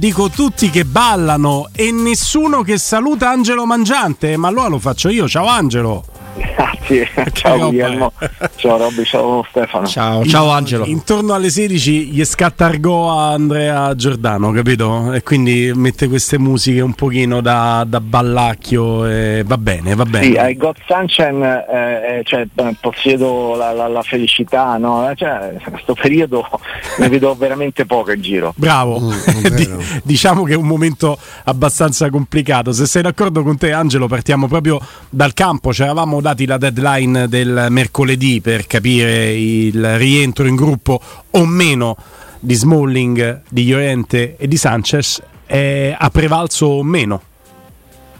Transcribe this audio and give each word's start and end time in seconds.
Dico 0.00 0.28
tutti 0.28 0.70
che 0.70 0.84
ballano 0.84 1.70
e 1.72 1.90
nessuno 1.90 2.62
che 2.62 2.78
saluta 2.78 3.30
Angelo 3.30 3.66
Mangiante, 3.66 4.36
ma 4.36 4.46
allora 4.46 4.68
lo 4.68 4.78
faccio 4.78 5.08
io. 5.08 5.26
Ciao 5.26 5.46
Angelo. 5.48 6.04
Grazie, 6.38 7.08
ciao 7.32 7.58
Guglielmo, 7.68 8.12
ciao 8.56 8.78
Robby, 8.78 9.04
ciao 9.04 9.44
Stefano. 9.48 9.86
Ciao, 9.86 10.24
ciao 10.24 10.50
Angelo. 10.50 10.84
Intorno 10.86 11.34
alle 11.34 11.50
16 11.50 12.06
gli 12.06 12.24
scatta 12.24 12.66
argo 12.66 13.10
a 13.10 13.32
Andrea 13.32 13.94
Giordano, 13.94 14.52
capito? 14.52 15.12
E 15.12 15.22
quindi 15.22 15.72
mette 15.74 16.08
queste 16.08 16.38
musiche 16.38 16.80
un 16.80 16.94
pochino 16.94 17.40
da, 17.40 17.84
da 17.86 18.00
ballacchio 18.00 19.06
e 19.06 19.42
va 19.44 19.58
bene, 19.58 19.94
va 19.94 20.04
bene. 20.04 20.24
Sì, 20.24 20.36
ai 20.36 20.56
God 20.56 20.76
Sunshine 20.86 21.66
eh, 21.68 22.22
cioè, 22.24 22.46
possiedo 22.80 23.54
la, 23.56 23.72
la, 23.72 23.88
la 23.88 24.02
felicità, 24.02 24.76
no? 24.76 25.12
Cioè, 25.14 25.54
in 25.54 25.70
questo 25.70 25.94
periodo 25.94 26.46
ne 26.98 27.08
vedo 27.08 27.34
veramente 27.34 27.86
poco 27.86 28.12
in 28.12 28.20
giro. 28.20 28.52
Bravo, 28.56 29.00
mm, 29.00 29.80
diciamo 30.04 30.44
che 30.44 30.52
è 30.52 30.56
un 30.56 30.66
momento 30.66 31.18
abbastanza 31.44 32.08
complicato. 32.10 32.72
Se 32.72 32.86
sei 32.86 33.02
d'accordo 33.02 33.42
con 33.42 33.56
te 33.56 33.72
Angelo 33.72 34.06
partiamo 34.06 34.46
proprio 34.46 34.80
dal 35.10 35.34
campo, 35.34 35.70
c'eravamo 35.70 36.20
dati 36.28 36.44
la 36.44 36.58
deadline 36.58 37.26
del 37.26 37.68
mercoledì 37.70 38.42
per 38.42 38.66
capire 38.66 39.32
il 39.32 39.96
rientro 39.96 40.46
in 40.46 40.56
gruppo 40.56 41.00
o 41.30 41.46
meno 41.46 41.96
di 42.38 42.52
Smalling, 42.52 43.42
di 43.48 43.66
Llorente 43.66 44.36
e 44.36 44.46
di 44.46 44.58
Sanchez, 44.58 45.22
eh, 45.46 45.96
ha 45.98 46.10
prevalso 46.10 46.66
o 46.66 46.82
meno? 46.82 47.22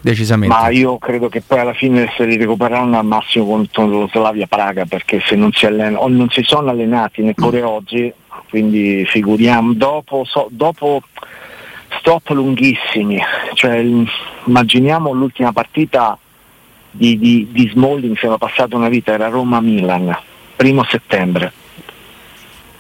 Decisamente. 0.00 0.54
Ma 0.54 0.70
io 0.70 0.96
credo 0.96 1.28
che 1.28 1.42
poi 1.42 1.58
alla 1.58 1.74
fine 1.74 2.10
se 2.16 2.24
li 2.24 2.38
recupereranno 2.38 2.98
al 2.98 3.04
massimo 3.04 3.44
contro 3.44 3.86
lo 3.86 4.08
Slavia 4.10 4.46
Praga 4.46 4.86
perché 4.86 5.20
se 5.20 5.34
non 5.34 5.52
si, 5.52 5.66
allena, 5.66 5.98
o 5.98 6.08
non 6.08 6.30
si 6.30 6.42
sono 6.44 6.70
allenati 6.70 7.22
neppure 7.22 7.60
mm. 7.60 7.66
oggi, 7.66 8.12
quindi 8.48 9.04
figuriamo, 9.06 9.74
dopo, 9.74 10.24
so, 10.24 10.46
dopo 10.50 11.02
stop 11.98 12.30
lunghissimi, 12.30 13.20
cioè, 13.52 13.84
immaginiamo 14.46 15.12
l'ultima 15.12 15.52
partita 15.52 16.16
di, 16.90 17.18
di, 17.18 17.48
di 17.50 17.68
Smalling 17.72 18.16
siamo 18.16 18.38
passata 18.38 18.76
una 18.76 18.88
vita, 18.88 19.12
era 19.12 19.28
Roma-Milan, 19.28 20.16
primo 20.56 20.84
settembre. 20.84 21.52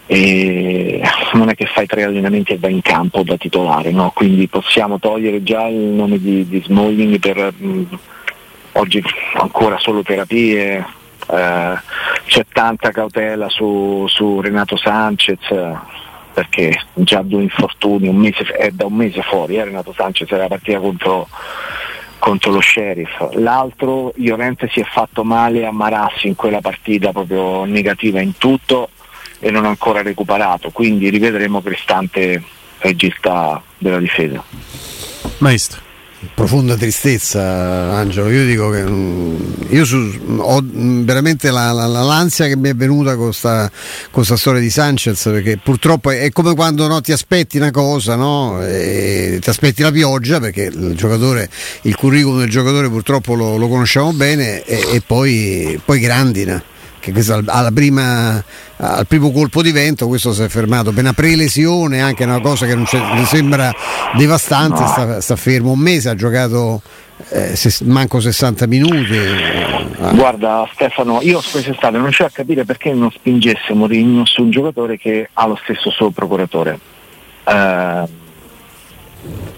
E 0.06 1.02
non 1.34 1.50
è 1.50 1.54
che 1.54 1.66
fai 1.66 1.86
tre 1.86 2.04
allenamenti 2.04 2.52
e 2.52 2.58
vai 2.58 2.72
in 2.72 2.80
campo 2.80 3.22
da 3.22 3.36
titolare, 3.36 3.90
no? 3.90 4.10
quindi 4.14 4.48
possiamo 4.48 4.98
togliere 4.98 5.42
già 5.42 5.66
il 5.66 5.76
nome 5.76 6.18
di, 6.18 6.48
di 6.48 6.62
Smalling 6.64 7.18
per 7.18 7.52
mh, 7.54 7.66
mm, 7.66 7.84
oggi 8.72 9.02
ancora 9.34 9.78
solo 9.78 10.02
terapie, 10.02 10.86
eh, 11.30 11.78
c'è 12.26 12.46
tanta 12.50 12.90
cautela 12.90 13.50
su, 13.50 14.06
su 14.08 14.40
Renato 14.40 14.76
Sanchez 14.76 15.40
perché 16.38 16.84
già 16.94 17.20
due 17.22 17.42
infortuni, 17.42 18.06
un 18.06 18.16
mese, 18.16 18.44
è 18.44 18.70
da 18.70 18.86
un 18.86 18.94
mese 18.94 19.22
fuori, 19.22 19.56
eh, 19.56 19.64
Renato 19.64 19.92
Sanchez 19.92 20.30
era 20.30 20.46
partita 20.46 20.78
contro 20.78 21.26
contro 22.18 22.52
lo 22.52 22.60
sheriff. 22.60 23.32
L'altro, 23.34 24.12
Llorente 24.16 24.68
si 24.70 24.80
è 24.80 24.84
fatto 24.84 25.24
male 25.24 25.66
a 25.66 25.72
Marassi 25.72 26.28
in 26.28 26.34
quella 26.34 26.60
partita 26.60 27.12
proprio 27.12 27.64
negativa 27.64 28.20
in 28.20 28.36
tutto 28.36 28.90
e 29.38 29.50
non 29.50 29.64
ha 29.64 29.68
ancora 29.68 30.02
recuperato, 30.02 30.70
quindi 30.70 31.08
rivedremo 31.08 31.62
Cristante 31.62 32.42
regista 32.78 33.62
della 33.78 33.98
difesa. 33.98 34.42
Maestro 35.38 35.87
profonda 36.34 36.76
tristezza, 36.76 37.40
Angelo. 37.94 38.30
Io 38.30 38.44
dico 38.44 38.70
che 38.70 38.82
mm, 38.82 39.36
io 39.70 39.84
su, 39.84 40.18
ho 40.38 40.60
veramente 40.64 41.50
la, 41.50 41.70
la, 41.72 41.86
l'ansia 41.86 42.46
che 42.46 42.56
mi 42.56 42.68
è 42.68 42.74
venuta 42.74 43.16
con 43.16 43.32
questa 44.10 44.36
storia 44.36 44.60
di 44.60 44.70
Sanchez, 44.70 45.22
perché 45.24 45.58
purtroppo 45.58 46.10
è, 46.10 46.20
è 46.20 46.30
come 46.30 46.54
quando 46.54 46.86
no, 46.86 47.00
ti 47.00 47.12
aspetti 47.12 47.56
una 47.56 47.70
cosa, 47.70 48.16
no? 48.16 48.58
ti 48.60 49.48
aspetti 49.48 49.82
la 49.82 49.92
pioggia, 49.92 50.40
perché 50.40 50.70
il 50.72 50.94
giocatore, 50.96 51.48
il 51.82 51.94
curriculum 51.94 52.40
del 52.40 52.50
giocatore 52.50 52.88
purtroppo 52.88 53.34
lo, 53.34 53.56
lo 53.56 53.68
conosciamo 53.68 54.12
bene, 54.12 54.64
e, 54.64 54.94
e 54.94 55.02
poi, 55.06 55.80
poi 55.84 56.00
grandina 56.00 56.62
che 57.00 57.12
questo 57.12 57.42
alla 57.46 57.70
prima, 57.70 58.42
al 58.80 59.06
primo 59.06 59.32
colpo 59.32 59.60
di 59.60 59.72
vento 59.72 60.06
questo 60.06 60.32
si 60.32 60.42
è 60.42 60.48
fermato 60.48 60.92
per 60.92 61.02
una 61.02 61.12
prelesione 61.12 62.00
anche 62.00 62.24
una 62.24 62.40
cosa 62.40 62.66
che 62.66 62.74
non 62.74 62.86
mi 63.14 63.24
sembra 63.24 63.74
devastante 64.16 64.86
sta, 64.86 65.20
sta, 65.20 65.36
fermo 65.36 65.72
un 65.72 65.80
mese 65.80 66.10
ha 66.10 66.14
giocato 66.14 66.80
eh, 67.30 67.56
se, 67.56 67.84
manco 67.84 68.20
60 68.20 68.66
minuti 68.68 69.18
ah. 69.98 70.12
guarda 70.12 70.68
Stefano 70.72 71.18
io 71.22 71.40
quest'estate 71.40 71.94
non 71.94 72.04
riuscivo 72.04 72.28
a 72.28 72.32
capire 72.32 72.64
perché 72.64 72.92
non 72.92 73.10
spingesse 73.10 73.72
Mourinho 73.72 74.24
su 74.24 74.42
un 74.42 74.50
giocatore 74.50 74.96
che 74.96 75.28
ha 75.32 75.46
lo 75.46 75.58
stesso 75.60 75.90
suo 75.90 76.10
procuratore 76.10 76.78
eh, 77.44 78.08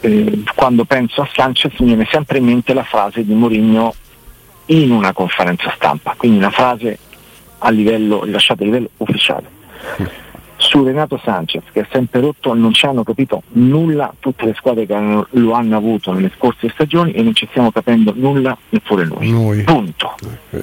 eh, 0.01 0.43
quando 0.55 0.85
penso 0.87 1.21
a 1.21 1.29
Sanchez 1.31 1.79
mi 1.81 1.89
viene 1.89 2.09
sempre 2.11 2.39
in 2.39 2.47
mente 2.47 2.73
la 2.73 2.85
frase 2.85 3.23
di 3.23 3.35
Mourinho 3.35 3.95
in 4.67 4.91
una 4.93 5.13
conferenza 5.13 5.71
stampa 5.77 6.15
quindi 6.17 6.39
una 6.39 6.51
frase 6.51 6.99
a 7.61 7.71
livello, 7.71 8.25
rilasciato 8.25 8.63
a 8.63 8.67
livello 8.67 8.89
ufficiale. 8.99 9.59
Su 10.57 10.85
Renato 10.85 11.19
Sanchez, 11.25 11.63
che 11.73 11.81
è 11.81 11.87
sempre 11.91 12.21
rotto, 12.21 12.53
non 12.53 12.73
ci 12.75 12.85
hanno 12.85 13.03
capito 13.03 13.43
nulla 13.53 14.13
tutte 14.19 14.45
le 14.45 14.55
squadre 14.55 14.85
che 14.85 14.95
hanno, 14.95 15.27
lo 15.31 15.53
hanno 15.53 15.77
avuto 15.77 16.13
nelle 16.13 16.31
scorse 16.37 16.69
stagioni 16.69 17.13
e 17.13 17.23
non 17.23 17.35
ci 17.35 17.47
stiamo 17.49 17.73
capendo 17.73 18.13
nulla 18.15 18.57
neppure 18.69 19.05
noi. 19.07 19.31
noi. 19.31 19.63
Punto. 19.63 20.17
Eh, 20.51 20.63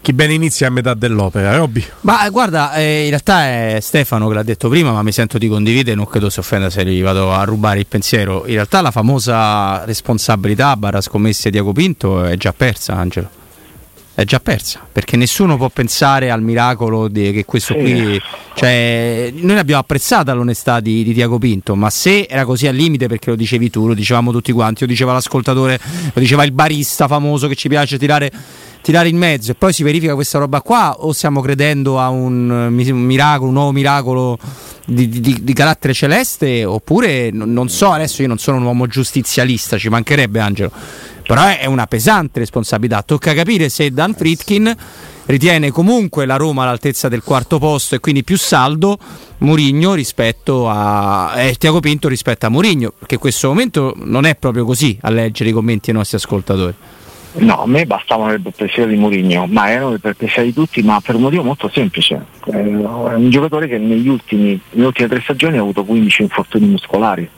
chi 0.00 0.12
bene 0.12 0.34
inizia 0.34 0.68
a 0.68 0.70
metà 0.70 0.94
dell'opera, 0.94 1.56
Robby? 1.56 1.84
Ma 2.02 2.26
guarda, 2.30 2.72
eh, 2.74 3.02
in 3.02 3.08
realtà 3.08 3.44
è 3.46 3.78
Stefano 3.80 4.28
che 4.28 4.34
l'ha 4.34 4.44
detto 4.44 4.68
prima, 4.68 4.92
ma 4.92 5.02
mi 5.02 5.12
sento 5.12 5.36
di 5.36 5.48
condividere, 5.48 5.96
non 5.96 6.06
credo 6.06 6.30
si 6.30 6.38
offenda 6.38 6.70
se 6.70 6.84
gli 6.84 7.02
vado 7.02 7.32
a 7.32 7.42
rubare 7.42 7.80
il 7.80 7.86
pensiero. 7.86 8.46
In 8.46 8.54
realtà 8.54 8.80
la 8.80 8.92
famosa 8.92 9.84
responsabilità 9.84 10.76
barra 10.76 11.00
scommesse 11.00 11.50
di 11.50 11.58
Agopinto 11.58 12.24
è 12.24 12.36
già 12.36 12.52
persa, 12.52 12.94
Angelo 12.94 13.38
è 14.18 14.24
già 14.24 14.40
persa 14.40 14.84
perché 14.90 15.16
nessuno 15.16 15.56
può 15.56 15.68
pensare 15.68 16.32
al 16.32 16.42
miracolo 16.42 17.06
di, 17.06 17.30
che 17.30 17.44
questo 17.44 17.74
qui 17.74 18.20
cioè, 18.54 19.30
noi 19.32 19.58
abbiamo 19.58 19.80
apprezzato 19.80 20.34
l'onestà 20.34 20.80
di, 20.80 21.04
di, 21.04 21.14
Tiago 21.14 21.38
Pinto 21.38 21.76
ma 21.76 21.88
se 21.88 22.26
era 22.28 22.44
così 22.44 22.66
al 22.66 22.74
limite 22.74 23.06
perché 23.06 23.30
lo 23.30 23.36
dicevi 23.36 23.70
tu 23.70 23.86
lo 23.86 23.94
dicevamo 23.94 24.32
tutti 24.32 24.50
quanti 24.50 24.80
lo 24.80 24.88
diceva 24.88 25.12
l'ascoltatore 25.12 25.78
lo 26.12 26.20
diceva 26.20 26.42
il 26.42 26.50
barista 26.50 27.06
famoso 27.06 27.46
che 27.46 27.54
ci 27.54 27.68
piace 27.68 27.96
tirare 27.96 28.32
tirare 28.82 29.08
in 29.08 29.16
mezzo 29.16 29.52
e 29.52 29.54
poi 29.54 29.72
si 29.72 29.84
verifica 29.84 30.14
questa 30.14 30.38
roba 30.38 30.62
qua 30.62 30.96
o 30.98 31.12
stiamo 31.12 31.40
credendo 31.40 32.00
a 32.00 32.08
un, 32.08 32.50
un 32.50 32.72
miracolo 32.74 33.48
un 33.50 33.54
nuovo 33.54 33.70
miracolo 33.70 34.36
di, 34.84 35.08
di, 35.08 35.38
di, 35.42 35.52
carattere 35.52 35.92
celeste 35.92 36.64
oppure 36.64 37.30
non 37.30 37.68
so 37.68 37.92
adesso 37.92 38.22
io 38.22 38.28
non 38.28 38.38
sono 38.38 38.56
un 38.56 38.64
uomo 38.64 38.88
giustizialista 38.88 39.78
ci 39.78 39.88
mancherebbe 39.88 40.40
Angelo 40.40 40.72
però 41.28 41.42
è 41.44 41.66
una 41.66 41.86
pesante 41.86 42.38
responsabilità. 42.38 43.02
Tocca 43.02 43.34
capire 43.34 43.68
se 43.68 43.90
Dan 43.90 44.14
Fritkin 44.14 44.74
ritiene 45.26 45.70
comunque 45.70 46.24
la 46.24 46.36
Roma 46.36 46.62
all'altezza 46.62 47.10
del 47.10 47.22
quarto 47.22 47.58
posto 47.58 47.94
e 47.94 48.00
quindi 48.00 48.24
più 48.24 48.38
saldo 48.38 48.96
Murigno 49.40 49.92
rispetto 49.92 50.70
a 50.70 51.34
eh, 51.36 51.54
Tiago 51.56 51.80
Pinto 51.80 52.08
rispetto 52.08 52.46
a 52.46 52.48
Murigno, 52.48 52.94
perché 52.98 53.16
in 53.16 53.20
questo 53.20 53.48
momento 53.48 53.92
non 54.04 54.24
è 54.24 54.36
proprio 54.36 54.64
così 54.64 54.96
a 55.02 55.10
leggere 55.10 55.50
i 55.50 55.52
commenti 55.52 55.90
dei 55.90 55.96
nostri 55.96 56.16
ascoltatori. 56.16 56.74
No, 57.34 57.60
a 57.60 57.66
me 57.66 57.84
bastavano 57.84 58.30
le 58.30 58.40
perplessità 58.40 58.86
di 58.86 58.96
Mourinho, 58.96 59.44
ma 59.48 59.70
erano 59.70 59.90
le 59.90 59.98
perplessità 59.98 60.40
di 60.40 60.54
tutti, 60.54 60.80
ma 60.80 60.98
per 61.02 61.16
un 61.16 61.20
motivo 61.20 61.42
molto 61.42 61.68
semplice. 61.68 62.24
Eh, 62.46 62.52
è 62.52 63.14
un 63.14 63.28
giocatore 63.28 63.68
che 63.68 63.76
negli 63.76 64.08
ultimi, 64.08 64.58
nelle 64.70 64.86
ultime 64.86 65.08
tre 65.08 65.20
stagioni 65.20 65.58
ha 65.58 65.60
avuto 65.60 65.84
15 65.84 66.22
infortuni 66.22 66.66
muscolari. 66.68 67.28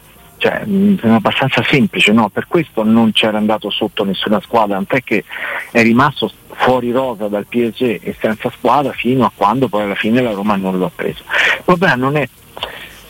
Cioè, 0.41 0.63
mm, 0.67 0.97
è 1.01 1.09
abbastanza 1.09 1.63
semplice, 1.63 2.13
no? 2.13 2.31
Per 2.31 2.47
questo 2.49 2.83
non 2.83 3.13
c'era 3.13 3.37
andato 3.37 3.69
sotto 3.69 4.05
nessuna 4.05 4.41
squadra, 4.41 4.77
tant'è 4.77 5.05
che 5.05 5.25
è 5.71 5.83
rimasto 5.83 6.33
fuori 6.53 6.91
rosa 6.93 7.29
dal 7.29 7.45
PSG 7.47 8.01
e 8.03 8.17
senza 8.19 8.51
squadra 8.51 8.93
fino 8.93 9.27
a 9.27 9.33
quando 9.35 9.69
poi 9.69 9.83
alla 9.83 9.95
fine 9.95 10.23
la 10.23 10.33
Roma 10.33 10.57
non 10.57 10.79
lo 10.79 10.87
ha 10.87 10.91
preso. 10.95 11.23
Il 11.59 11.63
problema 11.65 11.95
non 11.95 12.17
è 12.17 12.27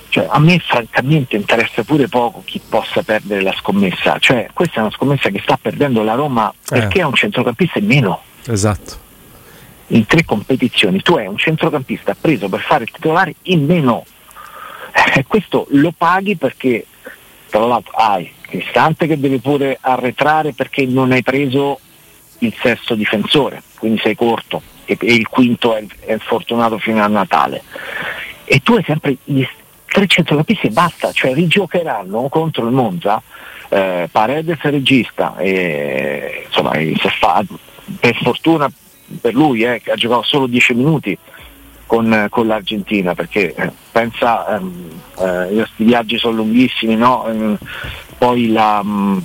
cioè, 0.08 0.26
a 0.28 0.40
me 0.40 0.58
francamente 0.58 1.36
interessa 1.36 1.84
pure 1.84 2.08
poco 2.08 2.42
chi 2.44 2.60
possa 2.68 3.02
perdere 3.04 3.42
la 3.42 3.52
scommessa, 3.52 4.18
cioè 4.18 4.50
questa 4.52 4.78
è 4.78 4.80
una 4.80 4.90
scommessa 4.90 5.30
che 5.30 5.40
sta 5.40 5.56
perdendo 5.56 6.02
la 6.02 6.14
Roma 6.14 6.52
perché 6.68 6.98
eh. 6.98 7.02
ha 7.02 7.06
un 7.06 7.14
centrocampista 7.14 7.78
in 7.78 7.86
meno. 7.86 8.22
Esatto. 8.46 9.08
In 9.88 10.06
tre 10.06 10.24
competizioni 10.24 11.00
tu 11.00 11.14
hai 11.14 11.28
un 11.28 11.36
centrocampista 11.36 12.16
preso 12.20 12.48
per 12.48 12.60
fare 12.60 12.84
il 12.84 12.90
titolare 12.90 13.36
in 13.42 13.64
meno. 13.64 14.04
E 14.92 15.20
eh, 15.20 15.24
questo 15.26 15.66
lo 15.70 15.92
paghi 15.96 16.36
perché 16.36 16.86
tra 17.50 17.66
l'altro 17.66 17.92
hai 17.96 18.32
Cristante 18.40 19.06
che 19.06 19.20
deve 19.20 19.38
pure 19.38 19.78
arretrare 19.80 20.52
perché 20.52 20.84
non 20.84 21.12
hai 21.12 21.22
preso 21.22 21.78
il 22.38 22.52
sesto 22.60 22.96
difensore, 22.96 23.62
quindi 23.78 24.00
sei 24.02 24.16
corto 24.16 24.60
e, 24.84 24.96
e 24.98 25.14
il 25.14 25.28
quinto 25.28 25.76
è, 25.76 25.84
è 26.00 26.18
fortunato 26.18 26.78
fino 26.78 27.00
a 27.00 27.06
Natale. 27.06 27.62
E 28.44 28.60
tu 28.60 28.74
hai 28.74 28.82
sempre 28.82 29.16
gli, 29.22 29.46
tre 29.86 30.06
centrocampisti 30.08 30.66
e 30.66 30.70
basta, 30.70 31.12
cioè 31.12 31.32
rigiocheranno 31.32 32.28
contro 32.28 32.66
il 32.66 32.72
Monza, 32.72 33.22
eh, 33.68 34.08
Paredes 34.10 34.60
regista, 34.62 35.36
e, 35.36 36.44
insomma 36.46 36.72
fa, 37.20 37.44
per 38.00 38.16
fortuna 38.16 38.68
per 39.20 39.34
lui 39.34 39.62
eh, 39.62 39.80
che 39.80 39.92
ha 39.92 39.96
giocato 39.96 40.22
solo 40.22 40.46
10 40.46 40.74
minuti 40.74 41.16
con, 41.90 42.28
con, 42.30 42.46
l'Argentina 42.46 43.16
perché 43.16 43.52
eh, 43.52 43.72
pensa 43.90 44.56
ehm, 44.56 44.90
eh, 45.18 45.48
questi 45.54 45.82
viaggi 45.82 46.18
sono 46.18 46.36
lunghissimi 46.36 46.94
no? 46.94 47.26
ehm, 47.26 47.58
poi 48.16 48.52
l'ha 48.52 48.80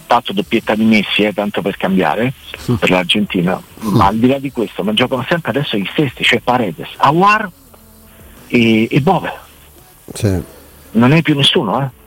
fatto 0.07 0.33
doppietta 0.33 0.73
di 0.73 0.83
Messi 0.83 1.21
eh, 1.21 1.31
tanto 1.31 1.61
per 1.61 1.77
cambiare 1.77 2.33
per 2.79 2.89
l'Argentina 2.89 3.61
ma 3.81 4.07
al 4.07 4.17
di 4.17 4.25
là 4.25 4.39
di 4.39 4.51
questo 4.51 4.83
ma 4.83 4.93
giocano 4.93 5.23
sempre 5.29 5.51
adesso 5.51 5.77
gli 5.77 5.87
stessi 5.91 6.23
cioè 6.23 6.39
Paredes, 6.39 6.89
Awar 6.97 7.47
e, 8.47 8.87
e 8.89 9.01
Bove 9.01 9.33
sì 10.11 10.53
non 10.93 11.11
è 11.11 11.21
più 11.21 11.35
nessuno, 11.35 11.81
eh. 11.81 12.03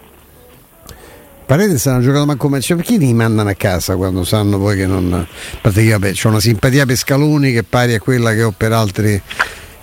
Paredes 1.49 1.87
hanno 1.87 2.02
giocato 2.02 2.26
manco 2.26 2.60
cioè 2.60 2.76
perché 2.76 2.99
li 2.99 3.14
mandano 3.14 3.49
a 3.49 3.55
casa 3.55 3.96
quando 3.96 4.22
sanno 4.22 4.58
poi 4.58 4.76
che 4.76 4.87
non. 4.87 5.26
Perché 5.62 5.88
vabbè, 5.88 6.12
c'ho 6.12 6.28
una 6.28 6.40
simpatia 6.40 6.84
per 6.84 6.96
Scaloni 6.96 7.52
che 7.52 7.60
è 7.60 7.62
pari 7.62 7.94
a 7.94 8.00
quella 8.00 8.34
che 8.34 8.43
ho 8.43 8.52
per 8.55 8.72
altri. 8.72 9.22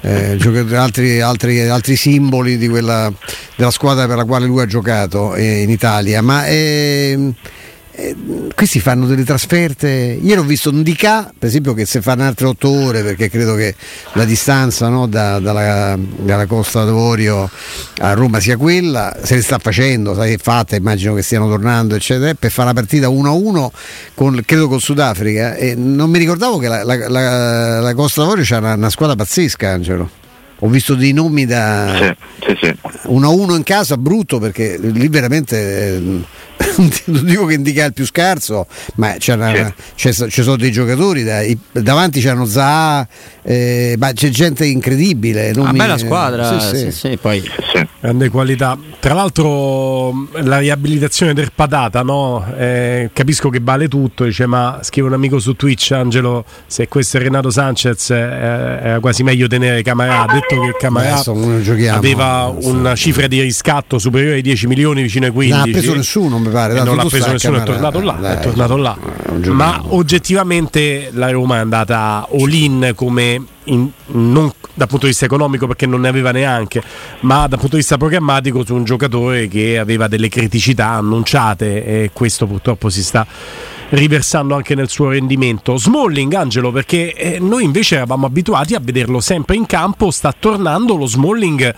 Eh, 0.08 0.38
altri, 0.76 1.20
altri, 1.20 1.68
altri, 1.68 1.96
simboli 1.96 2.60
quella, 2.68 3.12
della 3.56 3.72
squadra 3.72 4.06
per 4.06 4.18
la 4.18 4.26
quale 4.26 4.46
lui 4.46 4.62
ha 4.62 4.68
giocato 4.68 5.34
eh, 5.34 5.62
in 5.64 5.72
Italia, 5.72 6.22
ma 6.22 6.46
eh, 6.46 7.34
eh, 7.98 8.16
questi 8.54 8.80
fanno 8.80 9.06
delle 9.06 9.24
trasferte. 9.24 9.88
Ieri 9.88 10.40
ho 10.40 10.44
visto 10.44 10.70
un 10.70 10.84
DK, 10.84 11.34
per 11.38 11.48
esempio, 11.48 11.74
che 11.74 11.86
se 11.86 12.02
fanno 12.02 12.24
altre 12.24 12.48
otto 12.48 12.70
ore, 12.70 13.04
perché 13.04 13.30
credo 13.30 13.56
che 13.56 13.74
la 14.14 14.26
distanza 14.26 14.90
no, 14.90 15.08
da, 15.08 15.40
dalla, 15.40 15.98
dalla, 15.98 16.46
Costa 16.46 16.84
d'Avorio 16.84 17.50
a 18.00 18.14
Roma 18.14 18.40
sia 18.40 18.58
quella, 18.58 19.16
se 19.24 19.36
ne 19.36 19.42
sta 19.42 19.60
facendo, 19.60 20.14
sai, 20.14 20.34
è 20.34 20.38
fatta, 20.38 20.76
immagino 20.76 21.14
che 21.14 21.22
stiano 21.22 21.48
tornando, 21.48 21.96
eccetera, 21.96 22.34
per 22.34 22.52
fare 22.52 22.68
la 22.68 22.74
partita 22.74 23.08
1-1 23.08 23.68
con, 24.14 24.42
credo 24.46 24.68
con 24.68 24.80
Sudafrica. 24.82 25.56
E 25.56 25.76
non 25.76 26.10
mi 26.10 26.18
ricordavo 26.18 26.58
che 26.58 26.68
la, 26.68 26.84
la, 26.84 27.80
la 27.80 27.94
Costa 27.94 28.22
d'Avorio 28.22 28.44
c'ha 28.46 28.58
una, 28.58 28.74
una 28.74 28.90
squadra 28.90 29.16
pazzesca, 29.16 29.70
Angelo 29.70 30.24
ho 30.60 30.70
visto 30.70 30.96
dei 30.96 31.12
nomi 31.12 31.46
da 31.46 31.96
sì, 31.98 32.16
sì, 32.48 32.58
sì. 32.62 32.78
1-1 33.10 33.56
in 33.56 33.64
casa 33.64 33.98
brutto 33.98 34.40
perché 34.40 34.78
lì 34.80 35.08
veramente 35.10 35.98
eh, 35.98 36.22
non 37.06 37.26
dico 37.26 37.46
che 37.46 37.54
indica 37.54 37.86
il 37.86 37.94
più 37.94 38.06
scarso, 38.06 38.68
ma 38.96 39.16
c'è 39.18 39.34
una, 39.34 39.74
c'è, 39.96 40.12
ci 40.12 40.44
sono 40.44 40.56
dei 40.56 40.72
giocatori, 40.72 41.24
dai, 41.24 41.58
davanti 41.72 42.22
c'hanno 42.22 42.46
Zaha, 42.46 43.08
eh, 43.44 43.96
ma 43.98 44.12
c'è 44.12 44.30
gente 44.30 44.66
incredibile. 44.66 45.52
Una 45.56 45.72
mi... 45.72 45.78
bella 45.78 45.98
squadra, 45.98 46.60
sì, 46.60 46.92
sì. 46.92 47.18
poi. 47.20 47.44
grande 48.00 48.30
qualità. 48.30 48.78
Tra 49.00 49.14
l'altro 49.14 50.28
la 50.42 50.60
riabilitazione 50.60 51.34
del 51.34 51.52
Patata, 51.54 52.02
no? 52.02 52.46
eh, 52.58 53.10
capisco 53.14 53.50
che 53.50 53.60
vale 53.62 53.88
tutto, 53.88 54.24
dice, 54.24 54.46
ma 54.46 54.80
scrive 54.82 55.08
un 55.08 55.14
amico 55.14 55.40
su 55.40 55.56
Twitch, 55.56 55.92
Angelo, 55.92 56.46
se 56.66 56.88
questo 56.88 57.18
è 57.18 57.22
Renato 57.22 57.50
Sanchez 57.50 58.10
eh, 58.10 58.16
era 58.16 59.00
quasi 59.00 59.24
meglio 59.24 59.48
tenere 59.48 59.82
Camarà, 59.82 60.22
ha 60.22 60.34
detto 60.34 60.60
che 60.60 60.76
Camarà 60.78 61.22
aveva 61.92 62.54
una 62.62 62.96
cifra 62.96 63.28
di 63.28 63.42
riscatto 63.42 64.00
superiore 64.00 64.36
ai 64.36 64.42
10 64.42 64.68
milioni 64.68 65.02
vicino 65.02 65.26
ai 65.26 65.32
15. 65.32 65.58
Non 65.58 65.68
ha 65.68 65.72
preso 65.72 65.96
nessuno, 65.96 66.40
mi 66.40 66.50
pare. 66.50 66.65
Non 66.68 66.96
l'ha 66.96 67.06
preso 67.06 67.32
nessuno, 67.32 67.58
è 67.58 67.64
tornato 67.64 68.02
là. 68.02 68.14
Dai, 68.14 68.38
è 68.38 68.40
tornato 68.40 68.78
là. 68.78 68.98
Ma 69.48 69.82
oggettivamente 69.88 71.10
la 71.14 71.30
Roma 71.32 71.58
è 71.58 71.60
andata 71.60 72.28
all-in 72.32 72.94
come 72.96 73.44
in, 73.66 73.90
non 74.08 74.52
dal 74.74 74.88
punto 74.88 75.06
di 75.06 75.12
vista 75.12 75.26
economico 75.26 75.68
perché 75.68 75.86
non 75.86 76.02
ne 76.02 76.08
aveva 76.08 76.32
neanche, 76.32 76.84
ma 77.22 77.48
dal 77.48 77.60
punto 77.60 77.76
di 77.76 77.78
vista 77.78 77.98
programmatico 77.98 78.66
su 78.66 78.76
un 78.76 78.84
giocatore 78.84 79.48
che 79.48 79.80
aveva 79.80 80.08
delle 80.08 80.30
criticità 80.30 80.90
annunciate 80.90 81.86
e 81.86 82.10
questo 82.14 82.46
purtroppo 82.46 82.90
si 82.90 83.04
sta 83.04 83.26
riversando 83.90 84.56
anche 84.56 84.76
nel 84.76 84.90
suo 84.90 85.10
rendimento. 85.10 85.78
Smalling, 85.78 86.34
Angelo, 86.34 86.72
perché 86.72 87.14
eh, 87.14 87.40
noi 87.40 87.64
invece 87.64 87.96
eravamo 87.96 88.26
abituati 88.26 88.76
a 88.76 88.80
vederlo 88.82 89.20
sempre 89.20 89.56
in 89.56 89.66
campo, 89.66 90.12
sta 90.12 90.34
tornando 90.38 90.96
lo 90.96 91.06
Smalling 91.06 91.74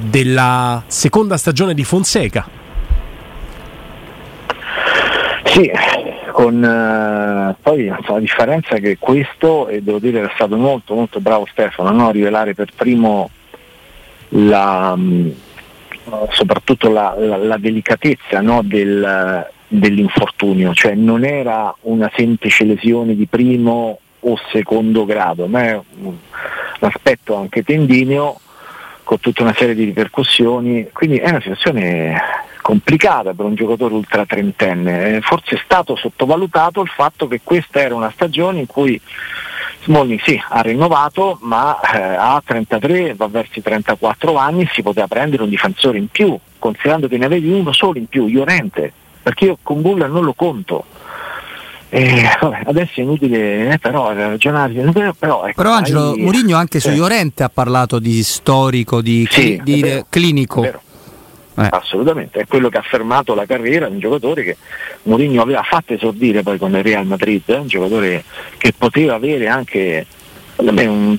della 0.00 0.82
seconda 0.86 1.36
stagione 1.36 1.74
di 1.74 1.84
Fonseca. 1.84 2.60
Sì, 5.52 5.70
con, 6.32 6.64
eh, 6.64 7.54
poi 7.60 7.84
la 7.84 8.18
differenza 8.18 8.76
è 8.76 8.80
che 8.80 8.96
questo, 8.98 9.68
e 9.68 9.82
devo 9.82 9.98
dire 9.98 10.22
che 10.22 10.28
è 10.28 10.32
stato 10.34 10.56
molto 10.56 10.94
molto 10.94 11.20
bravo 11.20 11.46
Stefano 11.50 11.90
no? 11.90 12.08
a 12.08 12.10
rivelare 12.10 12.54
per 12.54 12.70
primo 12.74 13.28
la, 14.30 14.94
mm, 14.96 15.28
soprattutto 16.30 16.88
la, 16.88 17.14
la, 17.18 17.36
la 17.36 17.58
delicatezza 17.58 18.40
no? 18.40 18.62
del, 18.64 19.46
dell'infortunio, 19.68 20.72
cioè 20.72 20.94
non 20.94 21.22
era 21.22 21.74
una 21.82 22.10
semplice 22.16 22.64
lesione 22.64 23.14
di 23.14 23.26
primo 23.26 23.98
o 24.20 24.38
secondo 24.50 25.04
grado, 25.04 25.48
ma 25.48 25.64
è 25.64 25.80
un 25.98 26.16
aspetto 26.80 27.36
anche 27.36 27.62
tendineo 27.62 28.40
con 29.04 29.20
tutta 29.20 29.42
una 29.42 29.54
serie 29.54 29.74
di 29.74 29.84
ripercussioni, 29.84 30.88
quindi 30.94 31.18
è 31.18 31.28
una 31.28 31.42
situazione 31.42 32.18
complicata 32.62 33.34
per 33.34 33.44
un 33.44 33.54
giocatore 33.54 33.92
ultra 33.92 34.24
trentenne. 34.24 35.16
Eh, 35.16 35.20
forse 35.20 35.56
è 35.56 35.60
stato 35.62 35.96
sottovalutato 35.96 36.80
il 36.80 36.88
fatto 36.88 37.28
che 37.28 37.42
questa 37.44 37.80
era 37.80 37.94
una 37.94 38.10
stagione 38.10 38.60
in 38.60 38.66
cui 38.66 38.98
Smalling 39.84 40.20
sì, 40.22 40.40
ha 40.48 40.60
rinnovato, 40.60 41.38
ma 41.42 41.78
eh, 41.80 41.98
a 41.98 42.40
33, 42.44 43.14
va 43.14 43.26
verso 43.26 43.58
i 43.58 43.62
34 43.62 44.36
anni, 44.36 44.68
si 44.72 44.82
poteva 44.82 45.08
prendere 45.08 45.42
un 45.42 45.48
difensore 45.48 45.98
in 45.98 46.08
più, 46.08 46.38
considerando 46.58 47.08
che 47.08 47.18
ne 47.18 47.26
avevi 47.26 47.50
uno 47.50 47.72
solo 47.72 47.98
in 47.98 48.06
più, 48.06 48.26
Iorente, 48.26 48.92
perché 49.22 49.44
io 49.46 49.58
con 49.62 49.82
Bulla 49.82 50.06
non 50.06 50.24
lo 50.24 50.32
conto. 50.32 50.84
Eh, 51.88 52.26
vabbè, 52.40 52.62
adesso 52.64 52.92
è 52.94 53.00
inutile 53.00 53.72
eh, 53.72 53.78
però 53.78 54.14
ragionare. 54.14 54.72
Però, 55.18 55.44
ecco, 55.46 55.60
però 55.60 55.72
Angelo 55.74 56.12
hai... 56.12 56.22
Murigno 56.22 56.56
anche 56.56 56.80
su 56.80 56.90
Iorente 56.90 57.42
ha 57.42 57.50
parlato 57.50 57.98
di 57.98 58.22
storico, 58.22 59.02
di, 59.02 59.26
sì, 59.28 59.60
di, 59.62 59.82
vero, 59.82 60.06
clinico. 60.08 60.90
Eh. 61.54 61.68
Assolutamente, 61.70 62.40
è 62.40 62.46
quello 62.46 62.68
che 62.68 62.78
ha 62.78 62.82
fermato 62.82 63.34
la 63.34 63.44
carriera 63.44 63.86
di 63.86 63.94
un 63.94 64.00
giocatore 64.00 64.42
che 64.42 64.56
Mourinho 65.02 65.42
aveva 65.42 65.62
fatto 65.62 65.92
esordire 65.92 66.42
poi 66.42 66.58
con 66.58 66.74
il 66.74 66.82
Real 66.82 67.06
Madrid, 67.06 67.42
un 67.48 67.66
giocatore 67.66 68.24
che 68.56 68.72
poteva 68.72 69.14
avere 69.14 69.48
anche 69.48 70.06
un, 70.56 71.16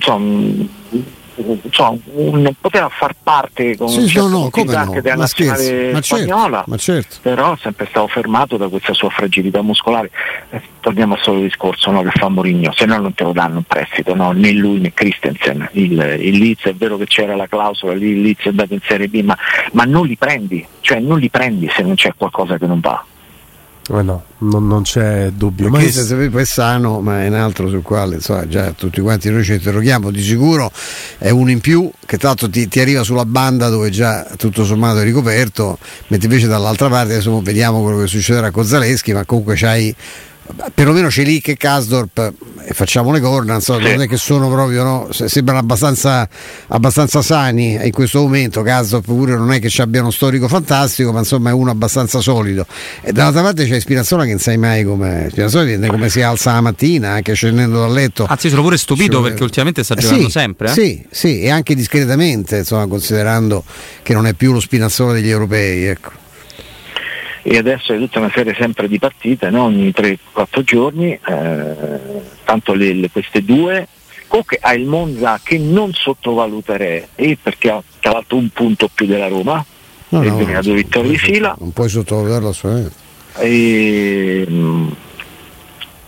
Insomma, 1.36 1.98
un, 2.14 2.52
poteva 2.60 2.88
far 2.88 3.14
parte 3.20 3.76
con 3.76 3.88
sì, 3.88 4.00
un 4.00 4.06
certo 4.06 4.28
no, 4.28 4.38
no, 4.38 4.76
anche 4.76 5.00
della 5.00 5.16
nazionale 5.16 5.92
ma 5.92 6.00
certo, 6.00 6.24
spagnola, 6.24 6.64
ma 6.66 6.76
certo. 6.76 7.16
però 7.22 7.54
è 7.54 7.58
sempre 7.60 7.86
stato 7.88 8.06
fermato 8.06 8.56
da 8.56 8.68
questa 8.68 8.92
sua 8.92 9.10
fragilità 9.10 9.60
muscolare. 9.62 10.10
Eh, 10.50 10.60
torniamo 10.80 11.14
al 11.14 11.20
solo 11.22 11.40
discorso 11.40 11.90
no, 11.90 12.02
che 12.02 12.10
fa 12.12 12.28
Mourinho, 12.28 12.72
se 12.72 12.84
no 12.84 12.98
non 12.98 13.14
te 13.14 13.24
lo 13.24 13.32
danno 13.32 13.58
in 13.58 13.64
prestito, 13.64 14.14
no? 14.14 14.32
né 14.32 14.52
lui 14.52 14.78
né 14.78 14.92
Christensen. 14.92 15.68
Il, 15.72 16.18
il 16.20 16.38
Leeds 16.38 16.64
è 16.66 16.74
vero 16.74 16.96
che 16.96 17.06
c'era 17.06 17.34
la 17.34 17.46
clausola, 17.46 17.94
lì 17.94 18.10
il 18.10 18.20
Leeds 18.20 18.44
è 18.44 18.48
andato 18.48 18.74
in 18.74 18.80
Serie 18.86 19.08
B, 19.08 19.22
ma, 19.22 19.36
ma 19.72 19.84
non 19.84 20.06
li 20.06 20.16
prendi, 20.16 20.64
cioè 20.80 21.00
non 21.00 21.18
li 21.18 21.30
prendi 21.30 21.68
se 21.74 21.82
non 21.82 21.94
c'è 21.94 22.12
qualcosa 22.16 22.58
che 22.58 22.66
non 22.66 22.80
va. 22.80 23.04
Eh 23.86 24.02
no, 24.02 24.24
non, 24.38 24.66
non, 24.66 24.82
c'è 24.82 25.28
dubbio. 25.28 25.68
Ma 25.68 25.78
se 25.80 26.30
è 26.30 26.44
sano, 26.44 27.00
ma 27.00 27.22
è 27.22 27.28
un 27.28 27.34
altro 27.34 27.68
sul 27.68 27.82
quale 27.82 28.14
insomma, 28.14 28.48
già 28.48 28.72
tutti 28.72 28.98
quanti 29.02 29.28
noi 29.30 29.44
ci 29.44 29.52
interroghiamo. 29.52 30.10
Di 30.10 30.22
sicuro 30.22 30.72
è 31.18 31.28
uno 31.28 31.50
in 31.50 31.60
più 31.60 31.90
che 32.06 32.16
tanto 32.16 32.48
ti, 32.48 32.66
ti, 32.66 32.80
arriva 32.80 33.02
sulla 33.02 33.26
banda 33.26 33.68
dove 33.68 33.90
già 33.90 34.26
tutto 34.36 34.64
sommato 34.64 35.00
è 35.00 35.04
ricoperto, 35.04 35.78
mentre 36.06 36.28
invece 36.28 36.46
dall'altra 36.46 36.88
parte 36.88 37.12
adesso 37.12 37.42
vediamo 37.42 37.82
quello 37.82 37.98
che 37.98 38.06
succederà 38.06 38.50
con 38.50 38.64
Zaleschi, 38.64 39.12
ma 39.12 39.26
comunque 39.26 39.54
c'hai 39.54 39.94
perlomeno 40.74 41.10
Celic 41.10 41.48
e 41.48 41.56
Kasdorp 41.56 42.32
e 42.66 42.72
facciamo 42.72 43.12
le 43.12 43.20
corna, 43.20 43.54
insomma, 43.54 43.84
sì. 43.84 43.90
non 43.92 44.02
è 44.02 44.08
che 44.08 44.16
sono 44.16 44.48
proprio, 44.48 44.82
no? 44.82 45.08
sembrano 45.10 45.58
abbastanza, 45.58 46.28
abbastanza, 46.68 47.22
sani 47.22 47.78
in 47.82 47.92
questo 47.92 48.20
momento, 48.20 48.62
Kasdorp 48.62 49.04
pure 49.04 49.36
non 49.36 49.52
è 49.52 49.60
che 49.60 49.68
ci 49.68 49.80
abbia 49.80 50.00
uno 50.00 50.10
storico 50.10 50.48
fantastico, 50.48 51.12
ma 51.12 51.20
insomma 51.20 51.50
è 51.50 51.52
uno 51.52 51.70
abbastanza 51.70 52.20
solido. 52.20 52.66
E 53.02 53.12
dall'altra 53.12 53.42
parte 53.42 53.66
c'è 53.66 53.78
Spinazzola 53.78 54.24
che 54.24 54.30
non 54.30 54.38
sai 54.38 54.56
mai 54.56 54.84
come, 54.84 55.28
Spinazzola 55.30 55.86
come 55.86 56.08
si 56.08 56.22
alza 56.22 56.52
la 56.52 56.60
mattina, 56.60 57.10
anche 57.10 57.34
scendendo 57.34 57.80
dal 57.80 57.92
letto. 57.92 58.26
Anzi 58.28 58.48
sono 58.48 58.62
pure 58.62 58.78
stupito 58.78 59.20
perché 59.20 59.42
ultimamente 59.42 59.82
sta 59.82 59.94
giocando 59.94 60.24
sì, 60.24 60.30
sempre. 60.30 60.68
Eh? 60.68 60.72
Sì, 60.72 61.04
sì, 61.10 61.40
e 61.42 61.50
anche 61.50 61.74
discretamente, 61.74 62.58
insomma, 62.58 62.86
considerando 62.86 63.64
che 64.02 64.14
non 64.14 64.26
è 64.26 64.32
più 64.32 64.52
lo 64.52 64.60
Spinazzola 64.60 65.12
degli 65.12 65.30
europei. 65.30 65.84
Ecco 65.84 66.22
e 67.46 67.58
adesso 67.58 67.92
è 67.92 67.98
tutta 67.98 68.20
una 68.20 68.30
serie 68.32 68.54
sempre 68.54 68.88
di 68.88 68.98
partite 68.98 69.50
no? 69.50 69.64
ogni 69.64 69.92
3-4 69.94 70.62
giorni, 70.62 71.12
eh, 71.12 72.20
tanto 72.42 72.72
le, 72.72 72.94
le, 72.94 73.10
queste 73.10 73.44
due. 73.44 73.86
Comunque 74.28 74.58
ha 74.62 74.72
il 74.72 74.86
Monza 74.86 75.38
che 75.42 75.58
non 75.58 75.92
sottovaluterei 75.92 77.36
perché 77.36 77.70
ha 77.70 77.82
calato 78.00 78.36
un 78.36 78.48
punto 78.48 78.88
più 78.92 79.04
della 79.04 79.28
Roma 79.28 79.62
no, 80.08 80.22
e 80.22 80.30
no, 80.30 80.62
due 80.62 80.74
vittorie 80.74 81.10
di 81.10 81.18
fila. 81.18 81.54
Non 81.58 81.74
puoi 81.74 81.90
sottovalutarlo 81.90 82.48
assolutamente. 82.48 82.96
E, 83.36 84.46
mh, 84.48 84.96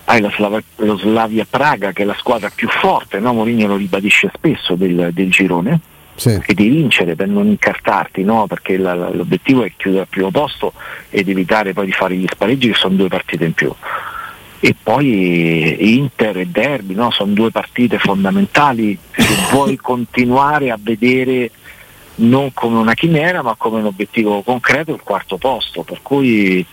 hai 0.05 0.21
la 0.23 0.33
Slava, 0.35 0.62
lo 0.76 0.97
Slavia 0.97 1.47
Praga 1.49 1.93
che 1.93 2.02
è 2.02 2.07
la 2.07 2.16
squadra 2.19 2.50
più 2.52 2.69
forte, 2.69 3.19
no? 3.19 3.35
Mourinho 3.35 3.66
lo 3.66 3.76
ribadisce 3.76 4.31
spesso 4.35 4.75
del, 4.75 5.11
del 5.12 5.31
girone 5.31 5.81
sì. 6.16 6.40
che 6.40 6.54
devi 6.54 6.70
vincere 6.70 7.14
per 7.14 7.28
non 7.28 7.46
incartarti, 7.46 8.25
no? 8.25 8.46
perché 8.46 8.76
la, 8.76 8.94
la, 8.94 9.11
l'obiettivo 9.11 9.62
è 9.62 9.73
chiudere 9.76 10.02
al 10.02 10.08
primo 10.08 10.30
posto 10.30 10.73
ed 11.11 11.28
evitare 11.28 11.73
poi 11.73 11.87
di 11.87 11.92
fare 11.92 12.16
gli 12.16 12.26
spareggi 12.28 12.68
che 12.68 12.75
sono 12.75 12.96
due 12.96 13.08
partite 13.08 13.44
in 13.44 13.52
più. 13.52 13.73
E 14.58 14.75
poi 14.82 15.96
Inter 15.96 16.38
e 16.38 16.46
Derby 16.46 16.94
no? 16.94 17.11
sono 17.11 17.32
due 17.32 17.50
partite 17.50 17.99
fondamentali 17.99 18.99
se 19.12 19.26
vuoi 19.52 19.76
continuare 19.76 20.70
a 20.70 20.78
vedere 20.80 21.50
non 22.16 22.52
come 22.54 22.78
una 22.78 22.94
chimera 22.94 23.42
ma 23.42 23.54
come 23.56 23.80
un 23.80 23.87
obiettivo 23.87 24.42
concreto 24.42 24.94
il 24.94 25.02
quarto 25.02 25.37
posto, 25.37 25.82
per 25.82 26.00
cui, 26.00 26.64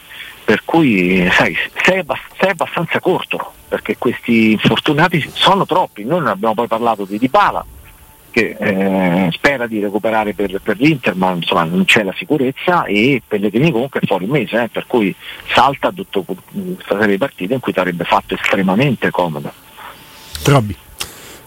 per 0.43 0.63
cui 0.63 1.29
sai, 1.31 1.55
sei, 1.83 2.00
abbast- 2.00 2.31
sei 2.39 2.51
abbastanza 2.51 3.00
corto 3.01 3.51
perché 3.67 3.97
questi 3.97 4.51
infortunati 4.51 5.29
sono 5.33 5.65
troppi, 5.65 6.03
noi 6.03 6.19
non 6.19 6.29
abbiamo 6.29 6.53
poi 6.53 6.67
parlato 6.67 7.03
di 7.03 7.17
Dybala 7.17 7.65
che 8.33 8.55
eh, 8.59 9.29
spera 9.31 9.67
di 9.67 9.79
recuperare 9.79 10.33
per, 10.33 10.59
per, 10.61 10.77
l'Inter, 10.79 11.15
ma 11.15 11.31
insomma 11.31 11.63
non 11.65 11.85
c'è 11.85 12.01
la 12.01 12.13
sicurezza 12.17 12.83
e 12.85 13.21
Pellegrini 13.25 13.71
comunque 13.71 13.99
è 13.99 14.05
fuori 14.07 14.25
mese, 14.25 14.63
eh, 14.63 14.69
per 14.69 14.87
cui 14.87 15.15
salta 15.53 15.91
tutta 15.91 16.21
questa 16.21 16.97
serie 16.97 17.11
di 17.11 17.17
partite 17.17 17.53
in 17.53 17.59
cui 17.59 17.73
sarebbe 17.73 18.03
fatto 18.03 18.33
estremamente 18.33 19.11
comodo. 19.11 19.53
Robby. 20.45 20.75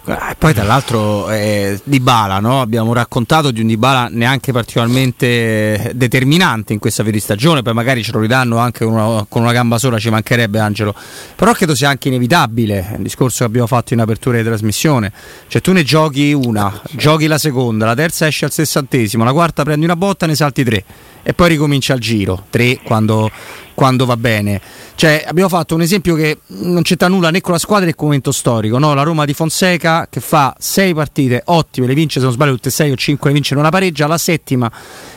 Eh, 0.09 0.37
poi 0.39 0.55
tra 0.55 0.63
l'altro 0.63 1.29
eh, 1.31 1.81
Di 1.83 1.99
Bala, 1.99 2.39
no? 2.39 2.61
abbiamo 2.61 2.93
raccontato 2.93 3.51
di 3.51 3.61
un 3.61 3.67
Di 3.67 3.77
Bala 3.77 4.07
neanche 4.09 4.53
particolarmente 4.53 5.91
determinante 5.95 6.73
in 6.73 6.79
questa 6.79 7.03
di 7.03 7.19
stagione, 7.19 7.63
poi 7.63 7.75
magari 7.75 8.05
ce 8.05 8.13
lo 8.13 8.21
ridanno 8.21 8.59
anche 8.59 8.85
una, 8.85 9.27
con 9.29 9.43
una 9.43 9.53
gamba 9.53 9.79
sola, 9.79 9.99
ci 9.99 10.09
mancherebbe 10.11 10.61
Angelo, 10.61 10.95
però 11.35 11.53
credo 11.53 11.75
sia 11.75 11.89
anche 11.89 12.09
inevitabile, 12.09 12.95
il 12.99 13.03
discorso 13.03 13.39
che 13.39 13.45
abbiamo 13.45 13.67
fatto 13.67 13.95
in 13.95 14.01
apertura 14.01 14.37
di 14.37 14.45
trasmissione, 14.45 15.13
cioè 15.49 15.61
tu 15.61 15.73
ne 15.73 15.83
giochi 15.83 16.33
una, 16.33 16.81
giochi 16.93 17.27
la 17.27 17.39
seconda, 17.39 17.85
la 17.85 17.95
terza 17.95 18.29
esce 18.29 18.45
al 18.45 18.53
sessantesimo, 18.53 19.25
la 19.25 19.33
quarta 19.33 19.65
prendi 19.65 19.85
una 19.85 19.97
botta, 19.97 20.27
ne 20.27 20.37
salti 20.37 20.63
tre 20.63 20.85
e 21.25 21.35
poi 21.35 21.49
ricomincia 21.49 21.93
il 21.95 22.01
giro, 22.01 22.45
tre 22.51 22.79
quando, 22.85 23.29
quando 23.77 24.07
va 24.07 24.17
bene. 24.17 24.59
Cioè, 24.95 25.25
abbiamo 25.27 25.51
fatto 25.51 25.75
un 25.75 25.83
esempio 25.83 26.15
che 26.15 26.39
non 26.47 26.83
c'entra 26.83 27.09
nulla 27.09 27.31
né 27.31 27.43
con 27.43 27.53
la 27.53 27.59
squadra 27.59 27.85
né 27.85 27.95
con 27.95 28.05
il 28.05 28.09
momento 28.09 28.33
storico. 28.33 28.79
No? 28.79 28.95
La 28.95 29.03
Roma 29.03 29.27
di 29.27 29.35
Fonseca 29.35 30.09
che 30.11 30.21
fa 30.21 30.57
sei 30.59 30.95
partite 30.95 31.43
ottime, 31.45 31.87
le 31.87 31.93
vince 31.93 32.19
se 32.19 32.25
non 32.25 32.35
sbaglio 32.35 32.55
tutte 32.55 32.69
e 32.69 32.73
sei 32.73 32.91
o 32.91 32.97
cinque, 32.97 33.29
le 33.29 33.35
vince 33.35 33.53
in 33.53 33.61
una 33.61 33.69
pareggia. 33.69 34.07
La 34.07 34.17
settima 34.17 34.73